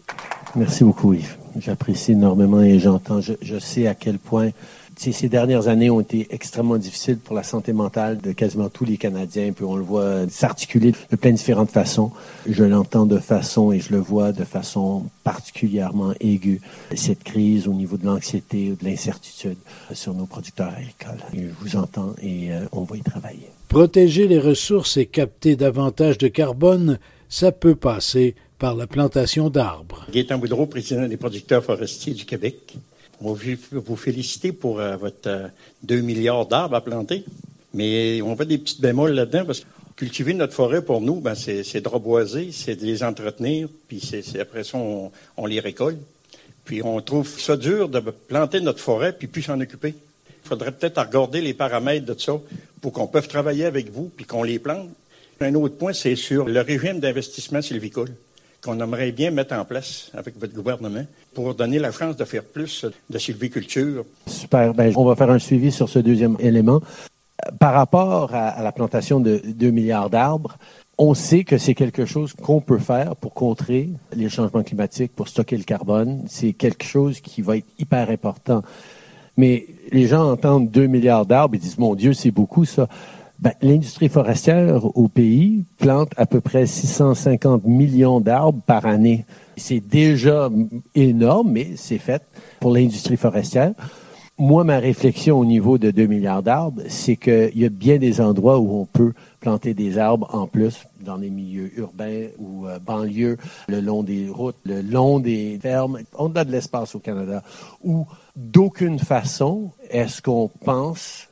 Merci 0.58 0.82
beaucoup, 0.82 1.14
Yves. 1.14 1.36
J'apprécie 1.60 2.12
énormément 2.12 2.60
et 2.60 2.80
j'entends, 2.80 3.20
je, 3.20 3.58
sais 3.60 3.86
à 3.86 3.94
quel 3.94 4.18
point 4.18 4.50
ces 4.96 5.28
dernières 5.28 5.68
années 5.68 5.88
ont 5.88 6.00
été 6.00 6.26
extrêmement 6.30 6.78
difficiles 6.78 7.18
pour 7.18 7.36
la 7.36 7.44
santé 7.44 7.72
mentale 7.72 8.18
de 8.18 8.32
quasiment 8.32 8.68
tous 8.68 8.84
les 8.84 8.96
Canadiens, 8.96 9.52
puis 9.52 9.64
on 9.64 9.76
le 9.76 9.84
voit 9.84 10.28
s'articuler 10.28 10.92
de 11.12 11.16
plein 11.16 11.30
de 11.30 11.36
différentes 11.36 11.70
façons. 11.70 12.10
Je 12.48 12.64
l'entends 12.64 13.06
de 13.06 13.18
façon 13.18 13.70
et 13.70 13.78
je 13.78 13.92
le 13.92 14.00
vois 14.00 14.32
de 14.32 14.42
façon 14.42 15.04
particulièrement 15.22 16.12
aiguë, 16.18 16.60
cette 16.96 17.22
crise 17.22 17.68
au 17.68 17.72
niveau 17.72 17.96
de 17.96 18.06
l'anxiété 18.06 18.72
ou 18.72 18.74
de 18.74 18.84
l'incertitude 18.84 19.58
sur 19.92 20.12
nos 20.12 20.26
producteurs 20.26 20.72
agricoles. 20.76 21.22
je 21.32 21.46
vous 21.60 21.76
entends 21.76 22.14
et 22.20 22.52
euh, 22.52 22.64
on 22.72 22.82
va 22.82 22.96
y 22.96 23.02
travailler. 23.02 23.48
Protéger 23.68 24.26
les 24.26 24.40
ressources 24.40 24.96
et 24.96 25.06
capter 25.06 25.54
davantage 25.54 26.18
de 26.18 26.26
carbone, 26.26 26.98
ça 27.28 27.52
peut 27.52 27.76
passer 27.76 28.34
par 28.58 28.74
la 28.74 28.86
plantation 28.86 29.50
d'arbres. 29.50 30.06
Gaétan 30.12 30.38
Boudreau, 30.38 30.66
président 30.66 31.06
des 31.06 31.16
producteurs 31.16 31.64
forestiers 31.64 32.14
du 32.14 32.24
Québec. 32.24 32.76
On 33.20 33.32
veut 33.32 33.58
vous 33.72 33.96
féliciter 33.96 34.52
pour 34.52 34.80
euh, 34.80 34.96
votre 34.96 35.50
2 35.84 35.96
euh, 35.96 36.02
milliards 36.02 36.46
d'arbres 36.46 36.76
à 36.76 36.80
planter. 36.80 37.24
Mais 37.74 38.20
on 38.22 38.36
fait 38.36 38.46
des 38.46 38.58
petites 38.58 38.80
bémols 38.80 39.12
là-dedans 39.12 39.44
parce 39.44 39.60
que 39.60 39.66
cultiver 39.96 40.34
notre 40.34 40.54
forêt 40.54 40.82
pour 40.82 41.00
nous, 41.00 41.20
ben, 41.20 41.34
c'est 41.34 41.80
de 41.80 41.88
reboiser, 41.88 42.50
c'est 42.52 42.76
de 42.76 42.84
les 42.84 43.02
entretenir, 43.02 43.68
puis 43.88 44.00
c'est 44.00 44.40
après 44.40 44.64
ça, 44.64 44.78
on, 44.78 45.46
les 45.46 45.60
récolte. 45.60 45.98
Puis 46.64 46.82
on 46.82 47.00
trouve 47.00 47.28
ça 47.40 47.56
dur 47.56 47.88
de 47.88 48.00
planter 48.00 48.60
notre 48.60 48.80
forêt 48.80 49.12
puis 49.12 49.26
puis 49.26 49.42
s'en 49.42 49.60
occuper. 49.60 49.94
Il 50.44 50.48
faudrait 50.48 50.72
peut-être 50.72 51.00
regarder 51.00 51.40
les 51.40 51.54
paramètres 51.54 52.06
de 52.06 52.18
ça 52.18 52.40
pour 52.80 52.92
qu'on 52.92 53.06
puisse 53.06 53.28
travailler 53.28 53.64
avec 53.64 53.90
vous 53.90 54.10
puis 54.16 54.24
qu'on 54.24 54.42
les 54.42 54.58
plante. 54.58 54.88
Un 55.40 55.54
autre 55.54 55.76
point, 55.76 55.92
c'est 55.92 56.16
sur 56.16 56.46
le 56.46 56.60
régime 56.60 57.00
d'investissement 57.00 57.62
sylvicole 57.62 58.10
qu'on 58.62 58.80
aimerait 58.80 59.12
bien 59.12 59.30
mettre 59.30 59.54
en 59.54 59.64
place 59.64 60.10
avec 60.14 60.38
votre 60.38 60.54
gouvernement 60.54 61.04
pour 61.34 61.54
donner 61.54 61.78
la 61.78 61.92
chance 61.92 62.16
de 62.16 62.24
faire 62.24 62.44
plus 62.44 62.84
de 63.08 63.18
sylviculture. 63.18 64.04
Super. 64.26 64.74
Ben, 64.74 64.92
on 64.96 65.04
va 65.04 65.14
faire 65.14 65.30
un 65.30 65.38
suivi 65.38 65.70
sur 65.70 65.88
ce 65.88 65.98
deuxième 65.98 66.36
élément. 66.40 66.80
Par 67.60 67.72
rapport 67.72 68.34
à, 68.34 68.62
la 68.62 68.72
plantation 68.72 69.20
de 69.20 69.40
2 69.44 69.70
milliards 69.70 70.10
d'arbres, 70.10 70.58
on 70.98 71.14
sait 71.14 71.44
que 71.44 71.58
c'est 71.58 71.74
quelque 71.74 72.04
chose 72.04 72.32
qu'on 72.32 72.60
peut 72.60 72.78
faire 72.78 73.14
pour 73.14 73.32
contrer 73.32 73.90
les 74.12 74.28
changements 74.28 74.64
climatiques, 74.64 75.14
pour 75.14 75.28
stocker 75.28 75.56
le 75.56 75.62
carbone. 75.62 76.24
C'est 76.28 76.52
quelque 76.52 76.84
chose 76.84 77.20
qui 77.20 77.40
va 77.42 77.58
être 77.58 77.68
hyper 77.78 78.10
important. 78.10 78.62
Mais 79.36 79.66
les 79.92 80.08
gens 80.08 80.28
entendent 80.28 80.68
2 80.68 80.88
milliards 80.88 81.24
d'arbres 81.24 81.54
et 81.54 81.58
disent, 81.58 81.78
mon 81.78 81.94
Dieu, 81.94 82.12
c'est 82.12 82.32
beaucoup 82.32 82.64
ça. 82.64 82.88
Ben, 83.38 83.52
l'industrie 83.62 84.08
forestière 84.08 84.84
au 84.96 85.06
pays 85.06 85.64
plante 85.78 86.10
à 86.16 86.26
peu 86.26 86.40
près 86.40 86.66
650 86.66 87.64
millions 87.64 88.20
d'arbres 88.20 88.60
par 88.66 88.84
année. 88.84 89.24
C'est 89.56 89.78
déjà 89.78 90.50
énorme, 90.96 91.52
mais 91.52 91.76
c'est 91.76 91.98
fait 91.98 92.22
pour 92.58 92.72
l'industrie 92.72 93.16
forestière. 93.16 93.74
Moi, 94.38 94.64
ma 94.64 94.78
réflexion 94.78 95.38
au 95.38 95.44
niveau 95.44 95.78
de 95.78 95.92
2 95.92 96.06
milliards 96.06 96.42
d'arbres, 96.42 96.82
c'est 96.88 97.16
qu'il 97.16 97.56
y 97.56 97.64
a 97.64 97.68
bien 97.68 97.98
des 97.98 98.20
endroits 98.20 98.58
où 98.58 98.80
on 98.80 98.86
peut 98.86 99.12
planter 99.40 99.72
des 99.72 99.98
arbres 99.98 100.28
en 100.32 100.48
plus 100.48 100.86
dans 101.00 101.16
les 101.16 101.30
milieux 101.30 101.70
urbains 101.76 102.26
ou 102.38 102.66
euh, 102.66 102.78
banlieues, 102.80 103.36
le 103.68 103.80
long 103.80 104.02
des 104.02 104.28
routes, 104.28 104.56
le 104.64 104.80
long 104.80 105.20
des 105.20 105.58
fermes. 105.62 106.00
On 106.16 106.34
a 106.34 106.44
de 106.44 106.50
l'espace 106.50 106.94
au 106.96 106.98
Canada 106.98 107.42
où 107.84 108.06
d'aucune 108.34 108.98
façon 108.98 109.70
est-ce 109.90 110.22
qu'on 110.22 110.48
pense 110.64 111.28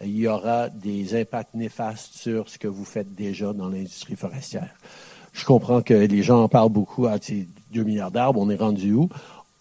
qu'il 0.00 0.16
y 0.16 0.26
aura 0.26 0.68
des 0.68 1.20
impacts 1.20 1.54
néfastes 1.54 2.14
sur 2.14 2.48
ce 2.48 2.58
que 2.58 2.68
vous 2.68 2.84
faites 2.84 3.14
déjà 3.14 3.52
dans 3.52 3.68
l'industrie 3.68 4.16
forestière. 4.16 4.74
Je 5.32 5.44
comprends 5.44 5.82
que 5.82 5.94
les 5.94 6.22
gens 6.22 6.44
en 6.44 6.48
parlent 6.48 6.72
beaucoup 6.72 7.06
à 7.06 7.18
ces 7.20 7.46
2 7.72 7.82
milliards 7.82 8.10
d'arbres, 8.10 8.40
on 8.40 8.50
est 8.50 8.56
rendu 8.56 8.92
où? 8.92 9.08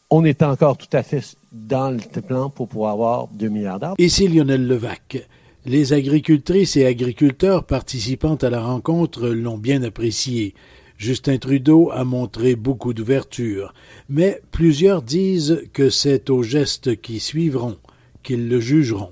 On 0.09 0.23
est 0.23 0.41
encore 0.41 0.77
tout 0.77 0.87
à 0.93 1.03
fait 1.03 1.35
dans 1.51 1.91
le 1.91 2.21
plan 2.21 2.49
pour 2.49 2.69
pouvoir 2.69 2.93
avoir 2.93 3.27
2 3.27 3.49
milliards 3.49 3.79
d'arbres. 3.79 3.95
Ici 3.99 4.27
Lionel 4.27 4.65
Levac. 4.65 5.27
Les 5.65 5.91
agricultrices 5.91 6.77
et 6.77 6.85
agriculteurs 6.85 7.65
participant 7.65 8.35
à 8.35 8.49
la 8.49 8.61
rencontre 8.61 9.27
l'ont 9.27 9.57
bien 9.57 9.83
apprécié. 9.83 10.55
Justin 10.97 11.37
Trudeau 11.37 11.91
a 11.91 12.05
montré 12.05 12.55
beaucoup 12.55 12.93
d'ouverture, 12.93 13.73
mais 14.07 14.41
plusieurs 14.51 15.01
disent 15.01 15.63
que 15.73 15.89
c'est 15.89 16.29
aux 16.29 16.41
gestes 16.41 16.99
qui 17.01 17.19
suivront 17.19 17.75
qu'ils 18.23 18.47
le 18.47 18.59
jugeront. 18.59 19.11